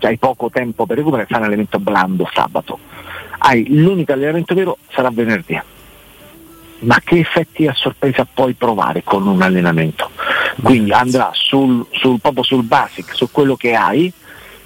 hai 0.00 0.18
poco 0.18 0.50
tempo 0.50 0.86
per 0.86 0.96
recuperare, 0.96 1.28
fai 1.28 1.38
un 1.38 1.44
allenamento 1.44 1.78
blando 1.78 2.28
sabato. 2.32 2.78
Hai, 3.38 3.66
l'unico 3.68 4.12
allenamento 4.12 4.54
vero 4.54 4.78
sarà 4.90 5.10
venerdì. 5.10 5.60
Ma 6.78 7.00
che 7.02 7.18
effetti 7.18 7.66
a 7.66 7.72
sorpresa 7.74 8.26
puoi 8.32 8.54
provare 8.54 9.02
con 9.02 9.26
un 9.26 9.40
allenamento? 9.40 10.10
Quindi 10.62 10.92
andrà 10.92 11.30
sul, 11.32 11.86
sul, 11.90 12.20
proprio 12.20 12.42
sul 12.42 12.64
basic, 12.64 13.14
su 13.14 13.30
quello 13.30 13.56
che 13.56 13.74
hai, 13.74 14.12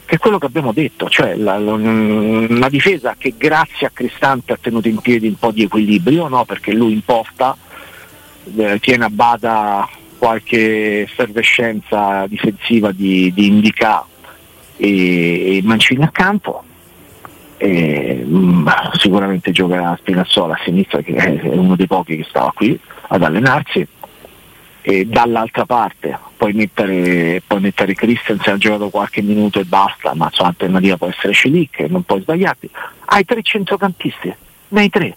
che 0.04 0.16
è 0.16 0.18
quello 0.18 0.38
che 0.38 0.46
abbiamo 0.46 0.72
detto, 0.72 1.08
cioè 1.08 1.36
la, 1.36 1.56
la, 1.56 1.72
una 1.72 2.68
difesa 2.68 3.14
che 3.16 3.34
grazie 3.36 3.86
a 3.86 3.90
Cristante 3.92 4.52
ha 4.52 4.58
tenuto 4.60 4.88
in 4.88 4.98
piedi 4.98 5.28
un 5.28 5.38
po' 5.38 5.52
di 5.52 5.62
equilibrio, 5.62 6.26
no? 6.26 6.44
perché 6.44 6.72
lui 6.72 6.92
imposta, 6.92 7.56
eh, 8.56 8.78
tiene 8.80 9.04
a 9.04 9.10
bada 9.10 9.88
qualche 10.18 11.02
effervescenza 11.02 12.26
difensiva 12.26 12.92
di, 12.92 13.32
di 13.32 13.46
Indica 13.46 14.04
e, 14.76 15.56
e 15.56 15.60
Mancini 15.62 16.02
accanto. 16.02 16.64
E, 17.56 18.22
mh, 18.24 18.36
mm, 18.36 18.68
sicuramente 18.98 19.50
giocherà 19.50 19.96
Spinazzola 19.98 20.54
a 20.54 20.60
sinistra 20.64 21.00
che 21.00 21.14
è 21.14 21.48
uno 21.48 21.76
dei 21.76 21.86
pochi 21.86 22.16
che 22.16 22.26
stava 22.28 22.52
qui 22.54 22.78
ad 23.08 23.22
allenarsi. 23.22 23.86
E 24.82 25.04
dall'altra 25.04 25.66
parte 25.66 26.18
puoi 26.36 26.54
mettere, 26.54 27.42
puoi 27.46 27.60
mettere 27.60 27.94
Christensen 27.94 28.54
ha 28.54 28.56
giocato 28.56 28.88
qualche 28.88 29.20
minuto 29.20 29.60
e 29.60 29.64
basta 29.64 30.14
ma 30.14 30.30
la 30.34 30.46
alternativa 30.46 30.96
può 30.96 31.08
essere 31.08 31.34
Celic 31.34 31.80
non 31.80 32.02
puoi 32.02 32.22
sbagliarti. 32.22 32.70
Hai 33.04 33.24
tre 33.24 33.42
centrocampisti 33.42 34.34
ne 34.68 34.80
hai 34.80 34.88
tre. 34.88 35.16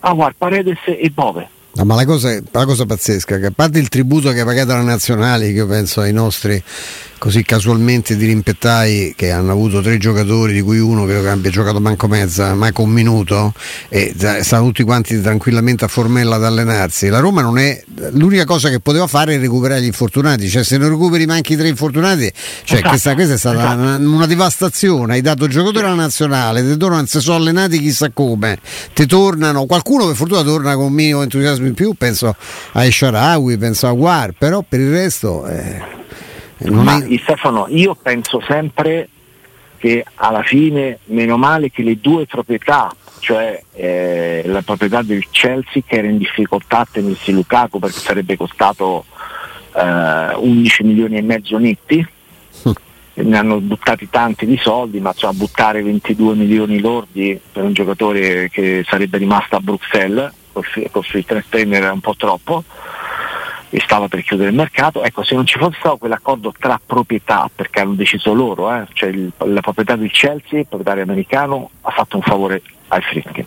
Aguar, 0.00 0.34
Paredes 0.36 0.78
e 0.84 1.10
Bove 1.12 1.48
No, 1.72 1.84
ma 1.84 1.94
la 1.94 2.04
cosa, 2.04 2.36
la 2.50 2.64
cosa 2.64 2.84
pazzesca 2.84 3.38
che 3.38 3.46
a 3.46 3.52
parte 3.54 3.78
il 3.78 3.88
tributo 3.88 4.32
che 4.32 4.40
ha 4.40 4.44
pagato 4.44 4.72
la 4.72 4.82
nazionale, 4.82 5.46
che 5.46 5.52
io 5.52 5.66
penso 5.66 6.00
ai 6.00 6.12
nostri 6.12 6.62
così 7.20 7.44
casualmente 7.44 8.16
di 8.16 8.24
rimpettai 8.24 9.12
che 9.14 9.30
hanno 9.30 9.52
avuto 9.52 9.82
tre 9.82 9.98
giocatori 9.98 10.54
di 10.54 10.62
cui 10.62 10.78
uno 10.78 11.04
credo 11.04 11.20
che 11.20 11.28
abbia 11.28 11.50
giocato 11.50 11.78
manco 11.78 12.08
mezza, 12.08 12.54
manco 12.54 12.80
un 12.80 12.88
minuto 12.88 13.52
e 13.90 14.14
stanno 14.40 14.64
tutti 14.64 14.82
quanti 14.84 15.20
tranquillamente 15.20 15.84
a 15.84 15.88
Formella 15.88 16.36
ad 16.36 16.44
allenarsi. 16.44 17.08
La 17.08 17.18
Roma 17.18 17.42
non 17.42 17.58
è 17.58 17.78
l'unica 18.12 18.46
cosa 18.46 18.70
che 18.70 18.80
poteva 18.80 19.06
fare 19.06 19.34
è 19.34 19.38
recuperare 19.38 19.82
gli 19.82 19.86
infortunati, 19.86 20.48
cioè 20.48 20.64
se 20.64 20.78
non 20.78 20.88
recuperi 20.88 21.26
manchi 21.26 21.52
i 21.52 21.56
tre 21.56 21.68
infortunati, 21.68 22.32
cioè 22.64 22.78
esatto. 22.78 22.88
questa, 22.88 23.12
questa, 23.12 23.34
è 23.34 23.38
stata 23.38 23.58
esatto. 23.58 23.78
una, 23.78 23.96
una, 23.96 24.26
devastazione, 24.26 25.12
hai 25.12 25.20
dato 25.20 25.46
giocatori 25.46 25.84
alla 25.84 25.94
nazionale, 25.94 26.66
te 26.66 26.78
tornano, 26.78 27.04
si 27.04 27.20
sono 27.20 27.36
allenati 27.36 27.80
chissà 27.80 28.08
come, 28.14 28.58
ti 28.94 29.04
tornano, 29.04 29.66
qualcuno 29.66 30.06
per 30.06 30.16
fortuna 30.16 30.42
torna 30.42 30.74
con 30.74 30.86
un 30.86 30.92
minimo 30.94 31.20
entusiasmo 31.20 31.66
in 31.66 31.74
più, 31.74 31.92
penso 31.92 32.34
a 32.72 32.82
Esharawi, 32.82 33.58
penso 33.58 33.88
a 33.88 33.92
Guar, 33.92 34.32
però 34.38 34.64
per 34.66 34.80
il 34.80 34.90
resto... 34.90 35.46
Eh, 35.46 35.98
ma 36.68 37.04
è... 37.04 37.18
Stefano, 37.18 37.66
io 37.68 37.94
penso 37.94 38.40
sempre 38.46 39.08
che 39.78 40.04
alla 40.16 40.42
fine, 40.42 40.98
meno 41.06 41.38
male 41.38 41.70
che 41.70 41.82
le 41.82 41.98
due 42.00 42.26
proprietà, 42.26 42.94
cioè 43.18 43.62
eh, 43.72 44.42
la 44.44 44.60
proprietà 44.60 45.02
del 45.02 45.26
Chelsea 45.30 45.82
che 45.86 45.96
era 45.96 46.06
in 46.06 46.18
difficoltà 46.18 46.80
a 46.80 46.88
tenersi 46.90 47.32
Lukaku 47.32 47.78
perché 47.78 47.98
sarebbe 47.98 48.36
costato 48.36 49.06
eh, 49.74 50.34
11 50.36 50.82
milioni 50.82 51.16
e 51.16 51.22
mezzo 51.22 51.56
netti, 51.56 52.06
hm. 52.62 52.70
ne 53.14 53.38
hanno 53.38 53.58
buttati 53.60 54.10
tanti 54.10 54.44
di 54.44 54.58
soldi, 54.58 55.00
ma 55.00 55.14
cioè, 55.14 55.32
buttare 55.32 55.82
22 55.82 56.34
milioni 56.34 56.80
lordi 56.80 57.40
per 57.50 57.64
un 57.64 57.72
giocatore 57.72 58.50
che 58.50 58.84
sarebbe 58.86 59.16
rimasto 59.16 59.56
a 59.56 59.60
Bruxelles, 59.60 60.30
col, 60.52 60.64
col 60.90 61.04
free 61.04 61.24
trainer 61.24 61.82
era 61.82 61.92
un 61.92 62.00
po' 62.00 62.16
troppo 62.16 62.64
e 63.72 63.80
stava 63.80 64.08
per 64.08 64.22
chiudere 64.24 64.50
il 64.50 64.56
mercato, 64.56 65.04
ecco 65.04 65.22
se 65.22 65.36
non 65.36 65.46
ci 65.46 65.56
fosse 65.56 65.76
stato 65.78 65.96
quell'accordo 65.96 66.52
tra 66.58 66.80
proprietà, 66.84 67.48
perché 67.54 67.80
hanno 67.80 67.94
deciso 67.94 68.34
loro, 68.34 68.74
eh, 68.74 68.86
cioè 68.92 69.10
il, 69.10 69.32
la 69.36 69.60
proprietà 69.60 69.94
del 69.94 70.10
Chelsea, 70.10 70.58
il 70.58 70.66
proprietario 70.66 71.04
americano, 71.04 71.70
ha 71.82 71.90
fatto 71.90 72.16
un 72.16 72.22
favore 72.22 72.62
ai 72.88 73.00
Fritkin. 73.00 73.46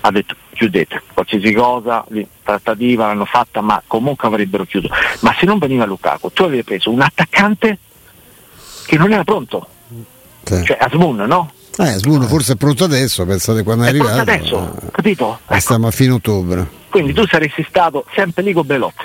Ha 0.00 0.10
detto 0.10 0.36
chiudete, 0.52 1.02
qualsiasi 1.12 1.52
cosa, 1.52 2.04
trattativa 2.42 3.06
l'hanno 3.06 3.24
fatta, 3.24 3.60
ma 3.60 3.82
comunque 3.86 4.28
avrebbero 4.28 4.64
chiuso. 4.64 4.88
Ma 5.20 5.34
se 5.38 5.46
non 5.46 5.58
veniva 5.58 5.84
Lukaku, 5.84 6.30
tu 6.32 6.44
avevi 6.44 6.62
preso 6.62 6.90
un 6.90 7.00
attaccante 7.00 7.78
che 8.86 8.96
non 8.96 9.12
era 9.12 9.24
pronto. 9.24 9.66
Sì. 10.44 10.64
Cioè 10.64 10.78
Asmun, 10.80 11.16
no? 11.16 11.52
Eh, 11.78 11.88
Asmun 11.88 12.22
forse 12.22 12.52
è 12.52 12.56
pronto 12.56 12.84
adesso, 12.84 13.26
pensate 13.26 13.62
quando 13.62 13.84
è, 13.84 13.86
è 13.86 13.88
arrivato. 13.90 14.20
adesso, 14.20 14.74
eh, 14.80 14.90
capito? 14.90 15.38
Ecco. 15.46 15.60
Stiamo 15.60 15.86
a 15.86 15.90
fine 15.90 16.12
ottobre. 16.12 16.66
Quindi 16.88 17.12
tu 17.12 17.26
saresti 17.26 17.64
stato 17.68 18.04
sempre 18.14 18.42
lì 18.42 18.52
con 18.52 18.66
Belotti 18.66 19.04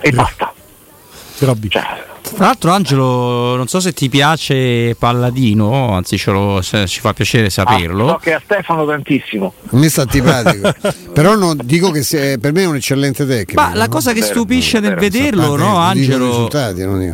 e 0.00 0.10
basta. 0.12 0.52
Robby. 1.38 1.68
Cioè, 1.68 2.04
tra 2.32 2.46
l'altro, 2.46 2.70
Angelo, 2.72 3.54
non 3.54 3.66
so 3.68 3.80
se 3.80 3.92
ti 3.92 4.08
piace 4.08 4.96
Palladino, 4.98 5.92
anzi 5.92 6.20
lo, 6.26 6.62
ci 6.62 7.00
fa 7.00 7.12
piacere 7.12 7.50
saperlo. 7.50 8.06
Ah, 8.06 8.10
so 8.12 8.16
che 8.16 8.32
a 8.32 8.40
Stefano 8.42 8.86
tantissimo. 8.86 9.52
Mi 9.70 9.88
sta 9.90 10.02
antipatico, 10.02 10.72
però 11.12 11.36
non, 11.36 11.58
dico 11.62 11.90
che 11.90 12.02
sia, 12.02 12.38
per 12.38 12.52
me 12.52 12.62
è 12.62 12.66
un 12.66 12.76
eccellente 12.76 13.26
tecnico. 13.26 13.60
Ma 13.60 13.74
la 13.74 13.88
cosa 13.88 14.12
che 14.12 14.22
stupisce 14.22 14.80
nel 14.80 14.94
vederlo, 14.94 15.54
no, 15.56 15.76
Angelo, 15.76 16.50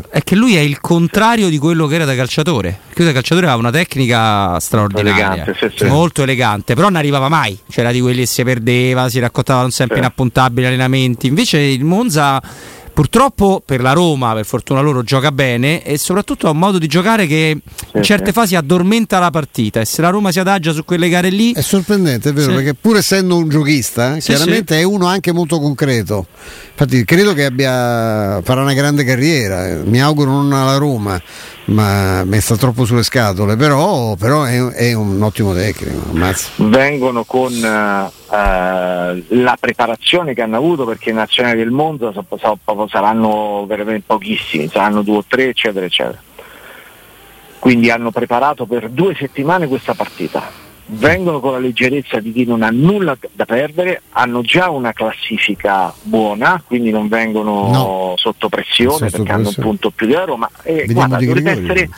è 0.09 0.23
che 0.23 0.37
lui 0.37 0.55
è 0.55 0.61
il 0.61 0.81
contrario 0.81 1.49
di 1.49 1.59
quello 1.59 1.87
che 1.87 1.97
era 1.97 2.05
da 2.05 2.15
calciatore. 2.15 2.79
Perché 2.87 3.05
da 3.05 3.13
calciatore 3.13 3.47
aveva 3.47 3.61
una 3.61 3.71
tecnica 3.73 4.59
straordinaria, 4.61 5.33
elegante, 5.33 5.57
sì, 5.59 5.73
sì. 5.77 5.85
molto 5.87 6.23
elegante, 6.23 6.75
però 6.75 6.87
non 6.89 6.97
arrivava 6.97 7.29
mai. 7.29 7.59
C'era 7.69 7.91
di 7.91 8.01
quelli 8.01 8.21
che 8.21 8.27
si 8.27 8.45
perdeva, 8.45 9.09
si 9.09 9.19
raccontavano 9.19 9.71
sempre 9.71 9.97
sì. 9.97 10.03
inappuntabili 10.03 10.67
allenamenti. 10.67 11.27
Invece 11.27 11.59
il 11.59 11.85
Monza 11.85 12.41
Purtroppo 13.01 13.63
per 13.65 13.81
la 13.81 13.95
Roma, 13.95 14.35
per 14.35 14.45
fortuna 14.45 14.83
loro, 14.83 15.03
gioca 15.03 15.33
bene 15.33 15.83
e 15.83 15.97
soprattutto 15.97 16.49
ha 16.49 16.51
un 16.51 16.59
modo 16.59 16.77
di 16.77 16.87
giocare 16.87 17.27
che 17.27 17.59
sì, 17.65 17.97
in 17.97 18.03
certe 18.03 18.27
sì. 18.27 18.33
fasi 18.33 18.57
addormenta 18.57 19.19
la 19.19 19.31
partita 19.31 19.81
e 19.81 19.87
se 19.87 20.03
la 20.03 20.11
Roma 20.11 20.31
si 20.31 20.39
adagia 20.39 20.75
su 20.75 20.85
quelle 20.85 21.09
gare 21.09 21.31
lì... 21.31 21.55
È 21.55 21.63
sorprendente, 21.63 22.29
è 22.29 22.33
vero, 22.35 22.51
sì. 22.51 22.57
perché 22.57 22.75
pur 22.75 22.99
essendo 22.99 23.39
un 23.39 23.49
giochista, 23.49 24.19
chiaramente 24.19 24.79
è 24.79 24.83
uno 24.83 25.07
anche 25.07 25.33
molto 25.33 25.59
concreto. 25.59 26.27
Infatti 26.73 27.03
credo 27.07 27.33
che 27.33 27.47
abbia, 27.47 28.43
farà 28.43 28.61
una 28.61 28.75
grande 28.75 29.03
carriera, 29.03 29.81
mi 29.83 30.03
auguro 30.03 30.33
non 30.33 30.53
alla 30.53 30.77
Roma, 30.77 31.19
ma 31.71 32.23
mi 32.25 32.39
sta 32.39 32.57
troppo 32.57 32.85
sulle 32.85 33.03
scatole, 33.03 33.57
però, 33.57 34.15
però 34.17 34.45
è, 34.45 34.63
è, 34.63 34.93
un 34.93 35.23
ottimo 35.23 35.55
tecnico. 35.55 36.11
Ammazza. 36.11 36.51
Vengono 36.57 37.25
con 37.25 37.51
uh, 38.31 39.23
la 39.41 39.57
preparazione 39.59 40.35
che 40.35 40.43
hanno 40.43 40.57
avuto 40.57 40.85
perché 40.85 41.11
i 41.11 41.15
nazionali 41.15 41.59
del 41.59 41.71
mondo 41.71 42.13
so, 42.13 42.25
so, 42.39 42.89
saranno 42.89 43.65
veramente 43.67 44.05
pochissimi, 44.07 44.69
saranno 44.69 45.03
due 45.03 45.19
o 45.19 45.25
tre, 45.27 45.49
eccetera, 45.49 45.85
eccetera. 45.85 46.23
Quindi 47.59 47.91
hanno 47.91 48.11
preparato 48.11 48.65
per 48.65 48.89
due 48.89 49.15
settimane 49.15 49.67
questa 49.67 49.95
partita 49.95 50.69
vengono 50.93 51.41
con 51.41 51.53
la 51.53 51.59
leggerezza 51.59 52.19
di 52.21 52.33
chi 52.33 52.45
non 52.45 52.63
ha 52.63 52.71
nulla 52.71 53.17
da 53.33 53.45
perdere, 53.45 54.03
hanno 54.11 54.41
già 54.43 54.71
una 54.71 54.93
classifica 54.93 55.93
buona, 56.03 56.63
quindi 56.67 56.91
non 56.91 57.09
vengono 57.09 57.71
no. 57.71 58.13
sotto 58.17 58.49
pressione 58.49 59.09
sotto 59.09 59.19
perché 59.19 59.33
hanno 59.33 59.49
un 59.49 59.55
punto 59.55 59.91
più 59.91 60.07
di 60.07 60.15
loro, 60.15 60.37
ma 60.37 60.51
eh, 60.63 60.87
guarda, 60.89 61.19
dovrebbe, 61.19 61.51
essere, 61.51 61.89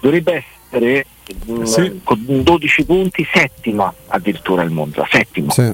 dovrebbe 0.00 0.44
essere, 0.70 1.06
mm, 1.50 1.62
sì. 1.62 2.00
con 2.02 2.24
12 2.42 2.84
punti 2.84 3.26
settima 3.32 3.92
addirittura 4.08 4.62
il 4.62 4.70
Monza, 4.70 5.06
settima. 5.10 5.52
Sì. 5.52 5.72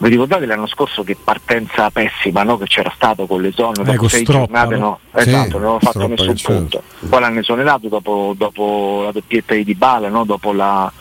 Vi 0.00 0.08
ricordate 0.08 0.46
l'anno 0.46 0.68
scorso 0.68 1.02
che 1.02 1.16
partenza 1.22 1.90
pessima 1.90 2.44
no? 2.44 2.56
che 2.56 2.66
c'era 2.66 2.92
stato 2.94 3.26
con 3.26 3.40
le 3.40 3.50
zone 3.52 3.82
dopo 3.82 4.04
eh, 4.04 4.08
sei 4.08 4.20
stroppa, 4.22 4.46
giornate 4.46 4.76
no? 4.76 5.00
Esatto, 5.12 5.22
sì, 5.24 5.30
non 5.30 5.42
avevano 5.56 5.78
fatto 5.80 6.06
nessun 6.06 6.36
punto. 6.40 6.82
Poi 7.08 7.20
l'hanno 7.20 7.40
esonerato 7.40 7.88
dopo, 7.88 8.34
dopo 8.36 9.02
la 9.04 9.12
doppietta 9.12 9.54
di 9.54 9.64
Dybala, 9.64 10.08
no? 10.08 10.24
dopo 10.24 10.52
la 10.52 10.92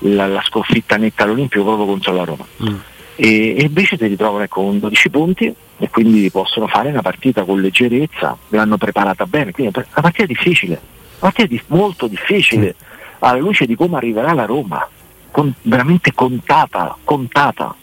la, 0.00 0.26
la 0.26 0.42
sconfitta 0.42 0.96
netta 0.96 1.24
all'Olimpio 1.24 1.62
proprio 1.62 1.86
contro 1.86 2.12
la 2.12 2.24
Roma. 2.24 2.46
Mm. 2.62 2.76
E, 3.16 3.56
e, 3.56 3.62
invece 3.62 3.96
si 3.96 4.06
ritrovano 4.06 4.44
ecco, 4.44 4.62
con 4.62 4.78
12 4.78 5.10
punti 5.10 5.54
e 5.78 5.88
quindi 5.88 6.30
possono 6.30 6.66
fare 6.66 6.90
una 6.90 7.02
partita 7.02 7.44
con 7.44 7.60
leggerezza, 7.60 8.36
l'hanno 8.48 8.76
preparata 8.76 9.24
bene, 9.26 9.52
quindi 9.52 9.72
una 9.74 9.86
partita 10.02 10.26
difficile, 10.26 10.80
partita 11.18 11.48
di, 11.48 11.60
molto 11.68 12.06
difficile 12.06 12.74
alla 13.20 13.38
luce 13.38 13.66
di 13.66 13.74
come 13.74 13.96
arriverà 13.96 14.32
la 14.32 14.44
Roma, 14.44 14.86
con, 15.30 15.52
veramente 15.62 16.12
contata, 16.14 16.96
contata. 17.02 17.74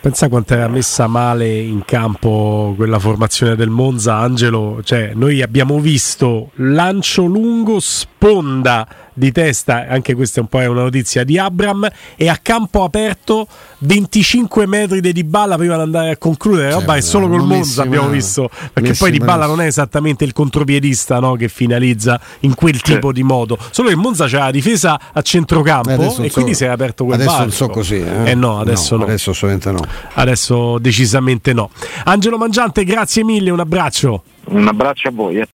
Pensa 0.00 0.30
quanto 0.30 0.54
era 0.54 0.66
messa 0.66 1.06
male 1.08 1.58
in 1.58 1.84
campo 1.84 2.72
quella 2.74 2.98
formazione 2.98 3.54
del 3.54 3.68
Monza, 3.68 4.16
Angelo. 4.16 4.80
Cioè, 4.82 5.12
noi 5.14 5.42
abbiamo 5.42 5.78
visto 5.78 6.52
lancio 6.54 7.24
lungo, 7.24 7.80
sponda 7.80 9.09
di 9.20 9.30
testa, 9.30 9.86
anche 9.86 10.14
questa 10.14 10.40
è 10.40 10.42
un 10.42 10.48
po' 10.48 10.58
una 10.58 10.82
notizia 10.82 11.22
di 11.22 11.38
Abram, 11.38 11.88
e 12.16 12.28
a 12.28 12.38
campo 12.40 12.82
aperto 12.82 13.46
25 13.78 14.66
metri 14.66 15.00
di 15.00 15.12
Dybala 15.12 15.56
prima 15.56 15.76
di 15.76 15.82
andare 15.82 16.10
a 16.10 16.16
concludere, 16.16 16.72
roba 16.72 16.94
che 16.94 17.02
solo 17.02 17.28
col 17.28 17.44
Monza 17.44 17.82
abbiamo 17.82 18.08
visto, 18.08 18.50
perché 18.72 18.94
poi 18.94 19.12
Dybala 19.12 19.46
non 19.46 19.60
è 19.60 19.66
esattamente 19.66 20.24
il 20.24 20.32
contropiedista 20.32 21.20
no, 21.20 21.34
che 21.34 21.48
finalizza 21.48 22.20
in 22.40 22.54
quel 22.54 22.80
tipo 22.80 23.12
di 23.12 23.22
modo, 23.22 23.56
solo 23.70 23.90
che 23.90 23.94
Monza 23.94 24.26
c'ha 24.26 24.38
la 24.46 24.50
difesa 24.50 24.98
a 25.12 25.22
centrocampo 25.22 26.16
e, 26.22 26.26
e 26.26 26.30
quindi 26.30 26.54
si 26.54 26.64
è 26.64 26.68
aperto 26.68 27.04
quel 27.04 27.20
Adesso 27.20 27.38
non 27.38 27.52
so 27.52 27.68
così, 27.68 27.96
eh? 27.96 28.30
eh 28.30 28.34
no, 28.34 28.58
adesso 28.58 28.96
no, 28.96 29.02
no. 29.02 29.08
Adesso 29.08 29.30
assolutamente 29.30 29.70
no. 29.70 29.86
Adesso 30.14 30.78
decisamente 30.78 31.52
no. 31.52 31.70
Angelo 32.04 32.38
Mangiante, 32.38 32.84
grazie 32.84 33.22
mille, 33.22 33.50
un 33.50 33.60
abbraccio. 33.60 34.22
Un 34.46 34.66
abbraccio 34.66 35.08
a 35.08 35.10
voi. 35.12 35.36
Eh. 35.36 35.48